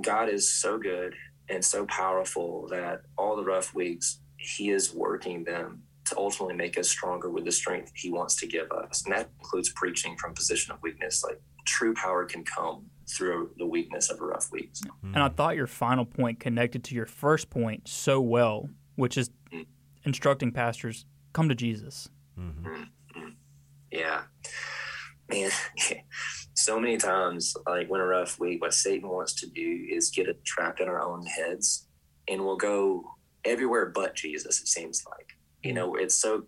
God 0.00 0.28
is 0.28 0.52
so 0.52 0.78
good 0.78 1.14
and 1.48 1.64
so 1.64 1.86
powerful 1.86 2.68
that 2.68 3.02
all 3.16 3.36
the 3.36 3.44
rough 3.44 3.74
weeks, 3.74 4.18
he 4.36 4.70
is 4.70 4.92
working 4.92 5.44
them 5.44 5.82
to 6.06 6.16
ultimately 6.16 6.54
make 6.54 6.78
us 6.78 6.88
stronger 6.88 7.30
with 7.30 7.44
the 7.44 7.52
strength 7.52 7.92
he 7.94 8.10
wants 8.10 8.36
to 8.36 8.46
give 8.46 8.70
us. 8.70 9.04
And 9.04 9.14
that 9.14 9.30
includes 9.40 9.70
preaching 9.70 10.16
from 10.16 10.34
position 10.34 10.72
of 10.72 10.82
weakness. 10.82 11.24
Like 11.24 11.40
true 11.64 11.94
power 11.94 12.24
can 12.24 12.44
come 12.44 12.86
through 13.08 13.50
the 13.56 13.66
weakness 13.66 14.10
of 14.10 14.20
a 14.20 14.24
rough 14.24 14.50
week. 14.50 14.72
And 15.02 15.22
I 15.22 15.28
thought 15.28 15.56
your 15.56 15.66
final 15.66 16.04
point 16.04 16.40
connected 16.40 16.84
to 16.84 16.94
your 16.94 17.06
first 17.06 17.50
point 17.50 17.88
so 17.88 18.20
well, 18.20 18.68
which 18.96 19.16
is 19.16 19.30
mm-hmm. 19.52 19.62
instructing 20.04 20.52
pastors 20.52 21.06
come 21.32 21.48
to 21.48 21.54
Jesus. 21.54 22.08
Mm-hmm. 22.38 22.66
mm-hmm. 22.66 23.28
Yeah, 23.92 24.22
man. 25.30 25.50
so 26.54 26.80
many 26.80 26.96
times, 26.96 27.54
like 27.66 27.88
when 27.88 28.00
a 28.00 28.06
rough 28.06 28.38
week, 28.40 28.60
what 28.60 28.74
Satan 28.74 29.08
wants 29.08 29.34
to 29.34 29.46
do 29.46 29.86
is 29.88 30.10
get 30.10 30.26
it 30.28 30.44
trapped 30.44 30.80
in 30.80 30.88
our 30.88 31.00
own 31.00 31.24
heads, 31.24 31.86
and 32.28 32.44
we'll 32.44 32.56
go 32.56 33.04
everywhere 33.44 33.86
but 33.86 34.14
Jesus. 34.14 34.60
It 34.60 34.68
seems 34.68 35.04
like 35.08 35.36
you 35.62 35.70
mm-hmm. 35.70 35.76
know 35.76 35.94
it's 35.94 36.16
so 36.16 36.44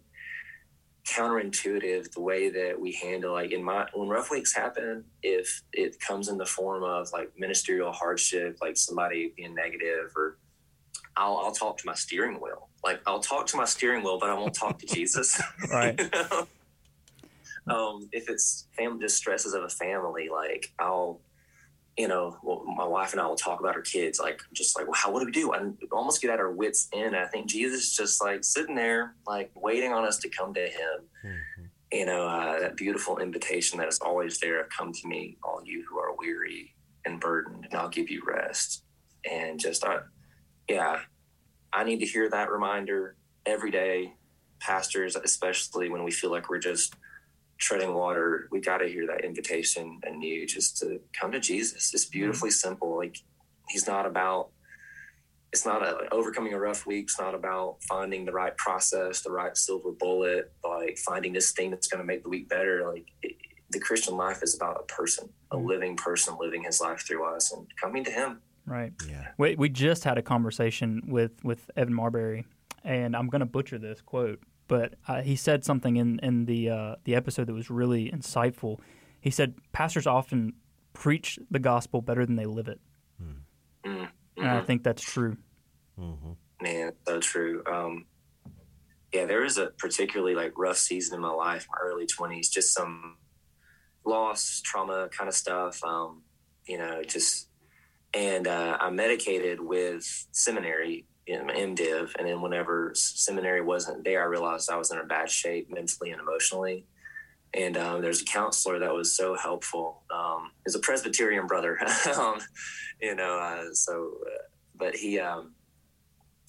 counterintuitive 1.09 2.13
the 2.13 2.21
way 2.21 2.51
that 2.51 2.79
we 2.79 2.93
handle 2.93 3.33
like 3.33 3.51
in 3.51 3.63
my 3.63 3.87
when 3.95 4.09
rough 4.09 4.31
weeks 4.31 4.55
happen 4.55 5.05
if 5.23 5.63
it 5.73 5.99
comes 6.01 6.29
in 6.29 6.37
the 6.37 6.45
form 6.45 6.83
of 6.83 7.11
like 7.13 7.33
ministerial 7.39 7.93
hardship 7.93 8.59
like 8.61 8.77
somebody 8.77 9.33
being 9.37 9.55
negative 9.55 10.13
or 10.15 10.39
I'll, 11.17 11.39
I'll 11.39 11.53
talk 11.53 11.79
to 11.79 11.87
my 11.87 11.95
steering 11.95 12.41
wheel 12.41 12.69
like 12.85 13.01
I'll 13.07 13.21
talk 13.21 13.47
to 13.49 13.57
my 13.57 13.65
steering 13.65 14.05
wheel 14.05 14.19
but 14.19 14.29
I 14.29 14.35
won't 14.35 14.55
talk 14.55 14.79
to 14.81 14.87
Jesus 14.95 15.41
right 15.71 15.99
you 15.99 16.11
know? 17.67 17.75
um, 17.75 18.09
if 18.13 18.29
it's 18.29 18.67
family 18.77 19.01
distresses 19.01 19.55
of 19.55 19.65
a 19.65 19.69
family 19.69 20.29
like 20.29 20.73
I'll 20.79 21.21
you 21.99 22.07
know, 22.07 22.39
well, 22.45 22.65
my 22.65 22.87
wife 22.87 23.11
and 23.11 23.21
I 23.21 23.27
will 23.27 23.35
talk 23.35 23.59
about 23.59 23.75
our 23.75 23.83
kids, 23.83 24.21
like 24.21 24.41
just 24.53 24.79
like, 24.79 24.87
well, 24.87 24.95
how 24.95 25.11
what 25.11 25.19
do 25.19 25.27
we 25.27 25.33
do? 25.33 25.51
And 25.51 25.77
almost 25.91 26.23
get 26.23 26.31
at 26.31 26.39
our 26.39 26.53
wits 26.53 26.89
end. 26.93 27.17
I 27.17 27.27
think 27.27 27.49
Jesus 27.49 27.87
is 27.87 27.97
just 27.97 28.23
like 28.23 28.45
sitting 28.45 28.77
there, 28.77 29.17
like 29.27 29.51
waiting 29.57 29.93
on 29.93 30.05
us 30.05 30.17
to 30.19 30.29
come 30.29 30.55
to 30.55 30.61
Him. 30.61 31.09
Mm-hmm. 31.27 31.65
You 31.91 32.07
know, 32.07 32.29
uh, 32.29 32.61
that 32.61 32.77
beautiful 32.77 33.19
invitation 33.19 33.79
that 33.79 33.89
is 33.89 33.99
always 33.99 34.39
there. 34.39 34.65
Come 34.77 34.93
to 34.93 35.09
me, 35.09 35.39
all 35.43 35.61
you 35.65 35.85
who 35.91 35.99
are 35.99 36.15
weary 36.17 36.73
and 37.05 37.19
burdened, 37.19 37.65
and 37.65 37.75
I'll 37.75 37.89
give 37.89 38.11
you 38.11 38.23
rest. 38.25 38.85
And 39.29 39.59
just, 39.59 39.83
uh, 39.83 40.01
yeah, 40.69 41.01
I 41.73 41.83
need 41.83 41.99
to 41.99 42.07
hear 42.07 42.31
that 42.31 42.51
reminder 42.51 43.17
every 43.45 43.73
day. 43.73 44.15
Pastors, 44.61 45.17
especially 45.17 45.89
when 45.89 46.05
we 46.05 46.11
feel 46.11 46.31
like 46.31 46.49
we're 46.49 46.59
just 46.59 46.95
treading 47.59 47.93
water, 47.95 48.49
we 48.51 48.61
got 48.61 48.79
to 48.79 48.87
hear 48.87 49.07
that 49.07 49.25
invitation 49.25 50.01
anew 50.05 50.47
just 50.47 50.79
to 50.79 51.01
come 51.13 51.33
to 51.33 51.41
Jesus. 51.41 51.93
It's 51.93 52.05
mm-hmm. 52.05 52.19
beautifully 52.19 52.51
mm-hmm. 52.51 52.69
simple. 52.69 52.97
Like 52.97 53.19
he's 53.69 53.87
not 53.87 54.07
about, 54.07 54.51
it's 55.53 55.67
not 55.67 55.83
a, 55.83 55.93
like, 55.93 56.13
overcoming 56.13 56.53
a 56.53 56.59
rough 56.59 56.87
week. 56.87 57.05
It's 57.05 57.19
not 57.19 57.35
about 57.35 57.79
finding 57.89 58.25
the 58.25 58.33
right 58.33 58.57
process, 58.57 59.23
the 59.23 59.33
right 59.33 59.57
silver 59.57 59.93
bullet, 59.93 60.53
like 60.63 60.99
finding 60.99 61.33
this 61.33 61.53
thing 61.53 61.71
that's 61.71 61.89
going 61.89 62.01
to 62.01 62.07
make 62.07 62.23
the 62.23 62.29
week 62.29 62.49
better. 62.49 62.89
Like 62.93 63.07
it, 63.23 63.37
the 63.71 63.81
Christian 63.81 64.17
life 64.17 64.43
is 64.43 64.55
about 64.55 64.81
a 64.81 64.85
person, 64.85 65.29
a 65.51 65.57
mm-hmm. 65.57 65.67
living 65.67 65.97
person 65.97 66.37
living 66.39 66.65
his 66.65 66.81
life 66.81 67.01
through 67.01 67.25
us 67.25 67.53
and 67.53 67.67
coming 67.81 68.05
to 68.05 68.11
him. 68.11 68.41
Right. 68.67 68.93
Yeah. 69.09 69.29
We, 69.39 69.57
we 69.57 69.69
just 69.69 70.05
had 70.05 70.19
a 70.19 70.23
conversation 70.23 71.03
with, 71.07 71.43
with 71.43 71.71
Evan 71.77 71.95
Marbury, 71.95 72.45
and 72.85 73.17
I'm 73.17 73.29
going 73.29 73.41
to 73.41 73.47
butcher 73.47 73.79
this 73.79 74.01
quote, 74.03 74.41
but 74.69 74.95
uh, 75.09 75.23
he 75.23 75.35
said 75.35 75.65
something 75.65 75.97
in 75.97 76.21
in 76.21 76.45
the 76.45 76.71
uh, 76.71 76.95
the 77.05 77.15
episode 77.15 77.47
that 77.49 77.55
was 77.55 77.71
really 77.71 78.11
insightful. 78.11 78.79
He 79.21 79.31
said 79.31 79.55
pastors 79.73 80.07
often 80.07 80.53
preach 80.93 81.39
the 81.51 81.59
gospel 81.59 82.01
better 82.03 82.25
than 82.25 82.37
they 82.37 82.47
live 82.47 82.69
it, 82.69 82.81
mm-hmm. 83.21 84.05
and 84.37 84.49
I 84.49 84.61
think 84.61 84.85
that's 84.85 85.03
true. 85.03 85.37
Mm-hmm. 85.99 86.33
Man, 86.61 86.93
so 87.07 87.19
true. 87.21 87.63
Um, 87.67 88.07
yeah, 89.13 89.25
there 89.25 89.43
was 89.43 89.59
a 89.59 89.69
particularly 89.79 90.35
like 90.35 90.53
rough 90.57 90.77
season 90.77 91.17
in 91.17 91.21
my 91.21 91.31
life, 91.31 91.67
my 91.71 91.79
early 91.81 92.07
twenties, 92.07 92.49
just 92.49 92.75
some 92.75 93.17
loss, 94.05 94.61
trauma 94.63 95.09
kind 95.17 95.29
of 95.29 95.35
stuff. 95.35 95.83
Um, 95.83 96.23
you 96.67 96.79
know, 96.79 97.03
just 97.03 97.49
and 98.15 98.47
uh, 98.47 98.77
I'm 98.81 98.97
medicated 98.97 99.61
with 99.61 100.27
seminary 100.33 101.07
in 101.29 101.47
MDiv, 101.47 102.15
and 102.19 102.27
then 102.27 102.41
whenever 102.41 102.93
seminary 102.95 103.61
wasn't 103.61 104.03
there, 104.03 104.23
I 104.23 104.27
realized 104.27 104.71
I 104.71 104.77
was 104.77 104.91
in 104.91 104.99
a 104.99 105.05
bad 105.05 105.31
shape 105.31 105.71
mentally 105.71 106.11
and 106.11 106.21
emotionally. 106.21 106.87
And 107.55 107.77
um, 107.77 108.03
there's 108.03 108.23
a 108.23 108.25
counselor 108.25 108.79
that 108.79 108.95
was 108.95 109.15
so 109.15 109.35
helpful. 109.35 110.03
Um, 110.15 110.53
he's 110.65 110.75
a 110.75 110.81
Presbyterian 110.81 111.47
brother, 111.47 111.79
um, 112.17 112.39
you 113.01 113.15
know. 113.15 113.39
Uh, 113.39 113.73
so, 113.73 114.15
uh, 114.27 114.43
but 114.75 114.95
he 114.95 115.19
um, 115.19 115.55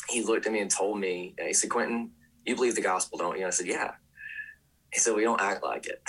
he 0.10 0.24
looked 0.24 0.46
at 0.46 0.52
me 0.52 0.60
and 0.60 0.72
told 0.72 1.00
me, 1.00 1.36
he 1.40 1.54
said, 1.54 1.70
"Quentin, 1.70 2.12
you 2.46 2.56
believe 2.56 2.76
the 2.76 2.82
gospel, 2.82 3.18
don't 3.18 3.40
you?" 3.40 3.48
I 3.48 3.50
said, 3.50 3.68
"Yeah." 3.68 3.92
He 4.94 5.00
said, 5.00 5.16
"We 5.16 5.24
don't 5.24 5.42
act 5.42 5.64
like 5.64 5.88
it." 5.88 6.02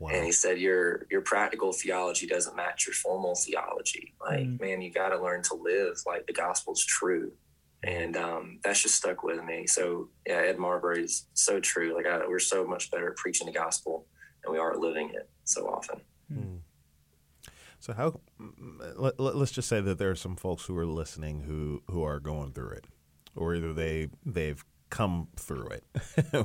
Wow. 0.00 0.10
And 0.14 0.24
he 0.24 0.32
said, 0.32 0.58
"Your 0.58 1.06
your 1.10 1.20
practical 1.20 1.72
theology 1.72 2.26
doesn't 2.26 2.56
match 2.56 2.86
your 2.86 2.94
formal 2.94 3.34
theology. 3.34 4.14
Like, 4.20 4.46
mm. 4.46 4.60
man, 4.60 4.80
you 4.80 4.90
got 4.90 5.08
to 5.08 5.20
learn 5.20 5.42
to 5.44 5.54
live 5.54 5.96
like 6.06 6.26
the 6.26 6.32
gospel's 6.32 6.84
true." 6.84 7.32
And 7.82 8.16
um, 8.16 8.58
that's 8.62 8.82
just 8.82 8.96
stuck 8.96 9.22
with 9.22 9.42
me. 9.44 9.66
So 9.66 10.08
yeah, 10.26 10.36
Ed 10.36 10.58
Marbury 10.58 11.04
is 11.04 11.26
so 11.34 11.60
true. 11.60 11.94
Like 11.94 12.06
I, 12.06 12.26
we're 12.26 12.38
so 12.38 12.66
much 12.66 12.90
better 12.90 13.10
at 13.10 13.16
preaching 13.16 13.46
the 13.46 13.52
gospel 13.52 14.06
and 14.44 14.52
we 14.52 14.58
aren't 14.58 14.80
living 14.80 15.10
it 15.14 15.28
so 15.44 15.66
often. 15.66 16.00
Hmm. 16.32 16.56
So 17.80 17.92
how? 17.92 18.20
Let, 18.96 19.20
us 19.20 19.52
just 19.52 19.68
say 19.68 19.80
that 19.80 19.98
there 19.98 20.10
are 20.10 20.16
some 20.16 20.36
folks 20.36 20.64
who 20.64 20.76
are 20.76 20.86
listening 20.86 21.42
who 21.42 21.82
who 21.88 22.02
are 22.02 22.18
going 22.18 22.52
through 22.52 22.70
it, 22.70 22.86
or 23.36 23.54
either 23.54 23.72
they 23.72 24.08
they've 24.26 24.64
come 24.90 25.28
through 25.36 25.68
it. 25.68 25.84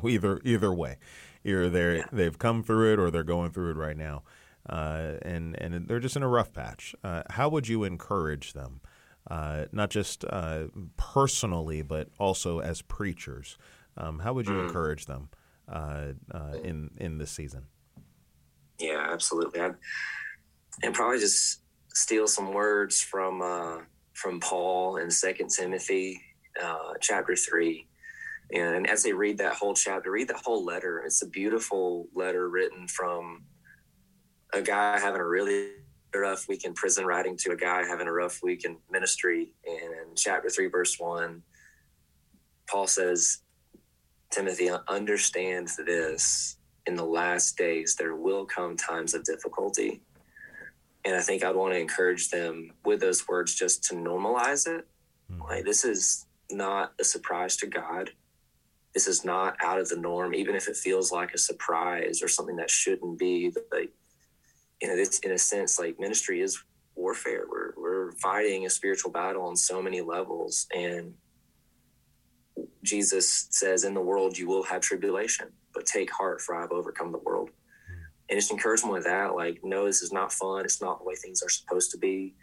either 0.07 0.39
either 0.43 0.71
way, 0.71 0.97
either 1.43 1.69
they 1.69 1.97
yeah. 1.97 2.05
they've 2.11 2.37
come 2.37 2.61
through 2.63 2.93
it 2.93 2.99
or 2.99 3.09
they're 3.09 3.23
going 3.23 3.51
through 3.51 3.71
it 3.71 3.77
right 3.77 3.97
now, 3.97 4.21
uh, 4.69 5.13
and 5.23 5.59
and 5.59 5.87
they're 5.87 5.99
just 5.99 6.15
in 6.15 6.21
a 6.21 6.27
rough 6.27 6.53
patch. 6.53 6.93
Uh, 7.03 7.23
how 7.31 7.49
would 7.49 7.67
you 7.67 7.83
encourage 7.83 8.53
them, 8.53 8.81
uh, 9.29 9.65
not 9.71 9.89
just 9.89 10.25
uh, 10.29 10.65
personally 10.97 11.81
but 11.81 12.09
also 12.19 12.59
as 12.59 12.81
preachers? 12.81 13.57
Um, 13.97 14.19
how 14.19 14.33
would 14.33 14.47
you 14.47 14.53
mm. 14.53 14.67
encourage 14.67 15.05
them 15.05 15.29
uh, 15.67 16.13
uh, 16.31 16.57
in 16.63 16.91
in 16.97 17.17
this 17.17 17.31
season? 17.31 17.65
Yeah, 18.79 19.07
absolutely. 19.12 19.59
I'd, 19.59 19.75
and 20.81 20.93
probably 20.93 21.19
just 21.19 21.62
steal 21.93 22.27
some 22.27 22.53
words 22.53 23.01
from 23.01 23.86
from 24.13 24.39
Paul 24.39 24.97
in 24.97 25.09
Second 25.12 25.49
Timothy 25.49 26.21
chapter 27.01 27.36
three 27.36 27.88
and 28.53 28.88
as 28.88 29.03
they 29.03 29.13
read 29.13 29.38
that 29.39 29.55
whole 29.55 29.73
chapter, 29.73 30.12
read 30.12 30.27
that 30.27 30.41
whole 30.43 30.63
letter. 30.63 30.99
It's 30.99 31.23
a 31.23 31.27
beautiful 31.27 32.07
letter 32.13 32.49
written 32.49 32.88
from 32.88 33.45
a 34.53 34.62
guy 34.62 34.99
having 34.99 35.21
a 35.21 35.25
really 35.25 35.69
rough 36.19 36.47
week 36.47 36.65
in 36.65 36.73
prison, 36.73 37.06
writing 37.06 37.38
to 37.38 37.52
a 37.52 37.56
guy 37.56 37.84
having 37.86 38.08
a 38.08 38.13
rough 38.13 38.41
week 38.43 38.65
in 38.65 38.78
ministry. 38.91 39.54
And 39.65 39.93
in 39.93 40.15
chapter 40.15 40.49
three, 40.49 40.67
verse 40.67 40.99
one, 40.99 41.43
Paul 42.69 42.88
says, 42.88 43.39
Timothy, 44.30 44.69
understand 44.88 45.69
this. 45.86 46.58
In 46.86 46.95
the 46.95 47.06
last 47.06 47.58
days, 47.58 47.95
there 47.95 48.15
will 48.15 48.45
come 48.45 48.76
times 48.76 49.13
of 49.13 49.23
difficulty. 49.23 50.02
And 51.06 51.15
I 51.15 51.21
think 51.21 51.43
I'd 51.43 51.56
want 51.56 51.73
to 51.73 51.80
encourage 51.80 52.30
them 52.30 52.71
with 52.84 52.99
those 52.99 53.26
words 53.28 53.56
just 53.56 53.84
to 53.86 53.95
normalize 53.95 54.67
it. 54.67 54.86
Mm-hmm. 55.32 55.43
Like, 55.43 55.65
this 55.65 55.86
is 55.86 56.26
not 56.52 56.93
a 56.99 57.04
surprise 57.04 57.56
to 57.58 57.67
God 57.67 58.12
this 58.93 59.08
is 59.08 59.26
not 59.26 59.58
out 59.62 59.80
of 59.80 59.89
the 59.89 59.95
norm, 59.95 60.36
even 60.36 60.56
if 60.56 60.67
it 60.67 60.78
feels 60.78 61.12
like 61.12 61.34
a 61.34 61.38
surprise 61.38 62.21
or 62.21 62.28
something 62.28 62.58
that 62.58 62.69
shouldn't 62.69 63.17
be. 63.17 63.52
Like, 63.71 63.91
you 64.81 64.88
know, 64.88 64.95
it's 64.95 65.19
in 65.19 65.31
a 65.31 65.38
sense 65.38 65.79
like 65.79 65.99
ministry 65.99 66.41
is 66.41 66.62
warfare. 66.95 67.45
We're 67.49 67.73
we're 67.77 68.12
fighting 68.13 68.65
a 68.65 68.69
spiritual 68.69 69.12
battle 69.12 69.43
on 69.43 69.55
so 69.55 69.81
many 69.81 70.01
levels, 70.01 70.67
and 70.75 71.13
Jesus 72.83 73.47
says, 73.51 73.83
"In 73.83 73.93
the 73.93 74.01
world 74.01 74.38
you 74.38 74.47
will 74.47 74.63
have 74.63 74.81
tribulation, 74.81 75.47
but 75.73 75.86
take 75.86 76.12
heart, 76.12 76.41
for 76.41 76.55
I 76.55 76.62
have 76.62 76.71
overcome 76.71 77.12
the 77.12 77.19
world." 77.19 77.49
And 78.29 78.39
just 78.39 78.51
encouragement 78.51 78.93
with 78.93 79.03
that, 79.03 79.36
like, 79.36 79.59
no, 79.63 79.86
this 79.86 80.01
is 80.01 80.13
not 80.13 80.31
fun. 80.33 80.63
It's 80.65 80.81
not 80.81 80.99
the 80.99 81.05
way 81.05 81.15
things 81.15 81.43
are 81.43 81.49
supposed 81.49 81.91
to 81.91 81.97
be. 81.97 82.36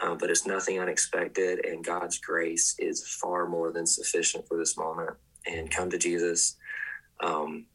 Uh, 0.00 0.14
but 0.14 0.30
it's 0.30 0.46
nothing 0.46 0.78
unexpected, 0.78 1.64
and 1.66 1.84
God's 1.84 2.18
grace 2.18 2.76
is 2.78 3.06
far 3.20 3.48
more 3.48 3.72
than 3.72 3.84
sufficient 3.84 4.46
for 4.46 4.56
this 4.56 4.76
moment 4.76 5.10
and 5.46 5.70
come 5.70 5.90
to 5.90 5.98
Jesus. 5.98 6.56
Um, 7.20 7.66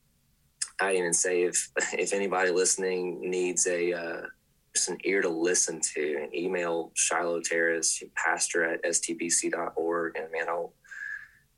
I 0.81 0.95
even 0.95 1.13
say 1.13 1.43
if 1.43 1.69
if 1.93 2.13
anybody 2.13 2.51
listening 2.51 3.29
needs 3.29 3.67
a 3.67 3.93
uh, 3.93 4.21
just 4.75 4.89
an 4.89 4.97
ear 5.03 5.21
to 5.21 5.29
listen 5.29 5.79
to, 5.93 6.17
and 6.23 6.35
email 6.35 6.91
Shiloh 6.95 7.41
Terrace, 7.41 8.01
pastor 8.15 8.63
at 8.63 8.83
stbc.org, 8.83 10.15
and 10.17 10.31
man, 10.31 10.49
I'll 10.49 10.73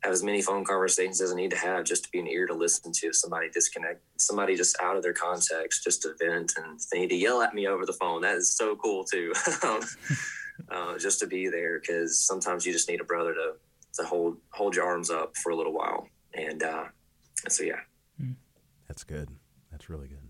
have 0.04 0.13
as 0.13 0.23
many 0.23 0.41
phone 0.41 0.63
conversations 0.63 1.21
as 1.21 1.32
I 1.32 1.36
need 1.36 1.51
to 1.51 1.58
have 1.58 1.84
just 1.84 2.04
to 2.04 2.10
be 2.12 2.19
an 2.19 2.28
ear 2.28 2.45
to 2.45 2.54
listen 2.54 2.91
to. 2.91 3.13
Somebody 3.13 3.49
disconnect, 3.49 4.01
somebody 4.17 4.56
just 4.56 4.80
out 4.82 4.97
of 4.97 5.04
their 5.04 5.13
context, 5.13 5.84
just 5.84 6.04
to 6.04 6.13
vent, 6.19 6.54
and 6.58 6.80
they 6.91 6.99
need 6.99 7.10
to 7.10 7.15
yell 7.15 7.41
at 7.41 7.54
me 7.54 7.67
over 7.67 7.86
the 7.86 7.93
phone. 7.93 8.21
That 8.21 8.36
is 8.36 8.56
so 8.56 8.75
cool 8.75 9.04
too. 9.04 9.34
uh, 10.71 10.97
just 10.97 11.19
to 11.19 11.28
be 11.28 11.47
there 11.47 11.80
because 11.80 12.19
sometimes 12.19 12.65
you 12.65 12.73
just 12.73 12.89
need 12.89 13.01
a 13.01 13.06
brother 13.06 13.34
to 13.34 13.54
to 13.95 14.04
hold 14.04 14.38
hold 14.51 14.75
your 14.75 14.86
arms 14.86 15.10
up 15.10 15.36
for 15.38 15.51
a 15.51 15.56
little 15.56 15.73
while. 15.73 16.08
And 16.34 16.62
uh, 16.63 16.86
so 17.47 17.63
yeah. 17.63 17.80
That's 18.88 19.04
good. 19.04 19.30
That's 19.71 19.89
really 19.89 20.08
good. 20.08 20.30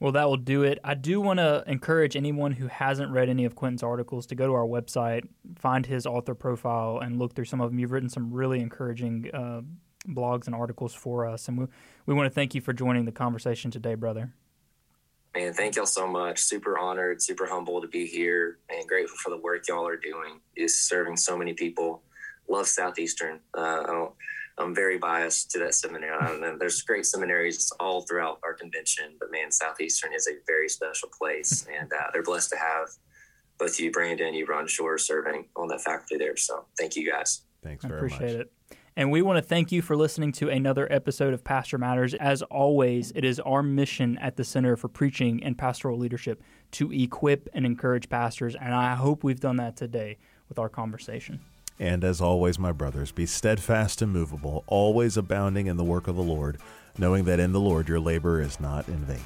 Well, 0.00 0.12
that 0.12 0.28
will 0.28 0.36
do 0.36 0.62
it. 0.62 0.78
I 0.84 0.94
do 0.94 1.20
want 1.20 1.38
to 1.38 1.64
encourage 1.66 2.14
anyone 2.14 2.52
who 2.52 2.68
hasn't 2.68 3.10
read 3.10 3.28
any 3.28 3.44
of 3.44 3.56
Quentin's 3.56 3.82
articles 3.82 4.26
to 4.26 4.36
go 4.36 4.46
to 4.46 4.52
our 4.52 4.66
website, 4.66 5.26
find 5.56 5.84
his 5.84 6.06
author 6.06 6.34
profile, 6.34 7.00
and 7.00 7.18
look 7.18 7.34
through 7.34 7.46
some 7.46 7.60
of 7.60 7.70
them. 7.70 7.80
You've 7.80 7.90
written 7.90 8.08
some 8.08 8.32
really 8.32 8.60
encouraging 8.60 9.28
uh, 9.34 9.62
blogs 10.06 10.46
and 10.46 10.54
articles 10.54 10.94
for 10.94 11.26
us, 11.26 11.48
and 11.48 11.58
we 11.58 11.66
we 12.06 12.14
want 12.14 12.26
to 12.26 12.34
thank 12.34 12.54
you 12.54 12.60
for 12.60 12.72
joining 12.72 13.06
the 13.06 13.12
conversation 13.12 13.72
today, 13.72 13.96
brother. 13.96 14.32
Man, 15.34 15.52
thank 15.52 15.74
y'all 15.76 15.84
so 15.84 16.06
much. 16.06 16.38
Super 16.40 16.78
honored, 16.78 17.20
super 17.20 17.46
humble 17.46 17.80
to 17.80 17.88
be 17.88 18.06
here, 18.06 18.58
and 18.70 18.86
grateful 18.88 19.16
for 19.16 19.30
the 19.30 19.36
work 19.36 19.66
y'all 19.66 19.86
are 19.86 19.96
doing. 19.96 20.40
Is 20.54 20.80
serving 20.80 21.16
so 21.16 21.36
many 21.36 21.54
people 21.54 22.02
love 22.48 22.66
Southeastern. 22.66 23.40
Uh, 23.54 23.82
I 23.86 24.08
am 24.60 24.74
very 24.74 24.98
biased 24.98 25.50
to 25.52 25.58
that 25.60 25.74
seminary. 25.74 26.16
And 26.20 26.60
there's 26.60 26.82
great 26.82 27.06
seminaries 27.06 27.72
all 27.80 28.02
throughout 28.02 28.38
our 28.42 28.54
convention, 28.54 29.14
but 29.18 29.30
man, 29.30 29.50
Southeastern 29.50 30.12
is 30.14 30.26
a 30.26 30.32
very 30.46 30.68
special 30.68 31.08
place, 31.16 31.66
and 31.78 31.92
uh, 31.92 32.10
they're 32.12 32.22
blessed 32.22 32.50
to 32.50 32.56
have 32.56 32.88
both 33.58 33.78
you, 33.80 33.90
Brandon, 33.90 34.28
and 34.28 34.36
you, 34.36 34.46
Ronjour, 34.46 35.00
serving 35.00 35.46
on 35.56 35.68
that 35.68 35.80
faculty 35.80 36.16
there. 36.16 36.36
So 36.36 36.66
thank 36.78 36.96
you 36.96 37.10
guys. 37.10 37.42
Thanks 37.62 37.84
very 37.84 37.94
I 37.94 37.98
appreciate 37.98 38.38
much. 38.38 38.46
it. 38.46 38.52
And 38.96 39.12
we 39.12 39.22
want 39.22 39.36
to 39.36 39.42
thank 39.42 39.70
you 39.70 39.80
for 39.80 39.96
listening 39.96 40.32
to 40.32 40.48
another 40.48 40.92
episode 40.92 41.32
of 41.32 41.44
Pastor 41.44 41.78
Matters. 41.78 42.14
As 42.14 42.42
always, 42.42 43.12
it 43.12 43.24
is 43.24 43.38
our 43.40 43.62
mission 43.62 44.18
at 44.18 44.36
the 44.36 44.42
Center 44.42 44.76
for 44.76 44.88
Preaching 44.88 45.40
and 45.44 45.56
Pastoral 45.56 45.96
Leadership 45.96 46.42
to 46.72 46.92
equip 46.92 47.48
and 47.52 47.64
encourage 47.64 48.08
pastors. 48.08 48.56
And 48.56 48.74
I 48.74 48.96
hope 48.96 49.22
we've 49.22 49.38
done 49.38 49.56
that 49.56 49.76
today 49.76 50.18
with 50.48 50.58
our 50.58 50.68
conversation. 50.68 51.40
And 51.78 52.02
as 52.02 52.20
always, 52.20 52.58
my 52.58 52.72
brothers, 52.72 53.12
be 53.12 53.26
steadfast 53.26 54.02
and 54.02 54.12
movable, 54.12 54.64
always 54.66 55.16
abounding 55.16 55.66
in 55.66 55.76
the 55.76 55.84
work 55.84 56.08
of 56.08 56.16
the 56.16 56.22
Lord, 56.22 56.58
knowing 56.98 57.24
that 57.24 57.38
in 57.38 57.52
the 57.52 57.60
Lord 57.60 57.88
your 57.88 58.00
labor 58.00 58.40
is 58.40 58.58
not 58.58 58.88
in 58.88 58.98
vain. 58.98 59.20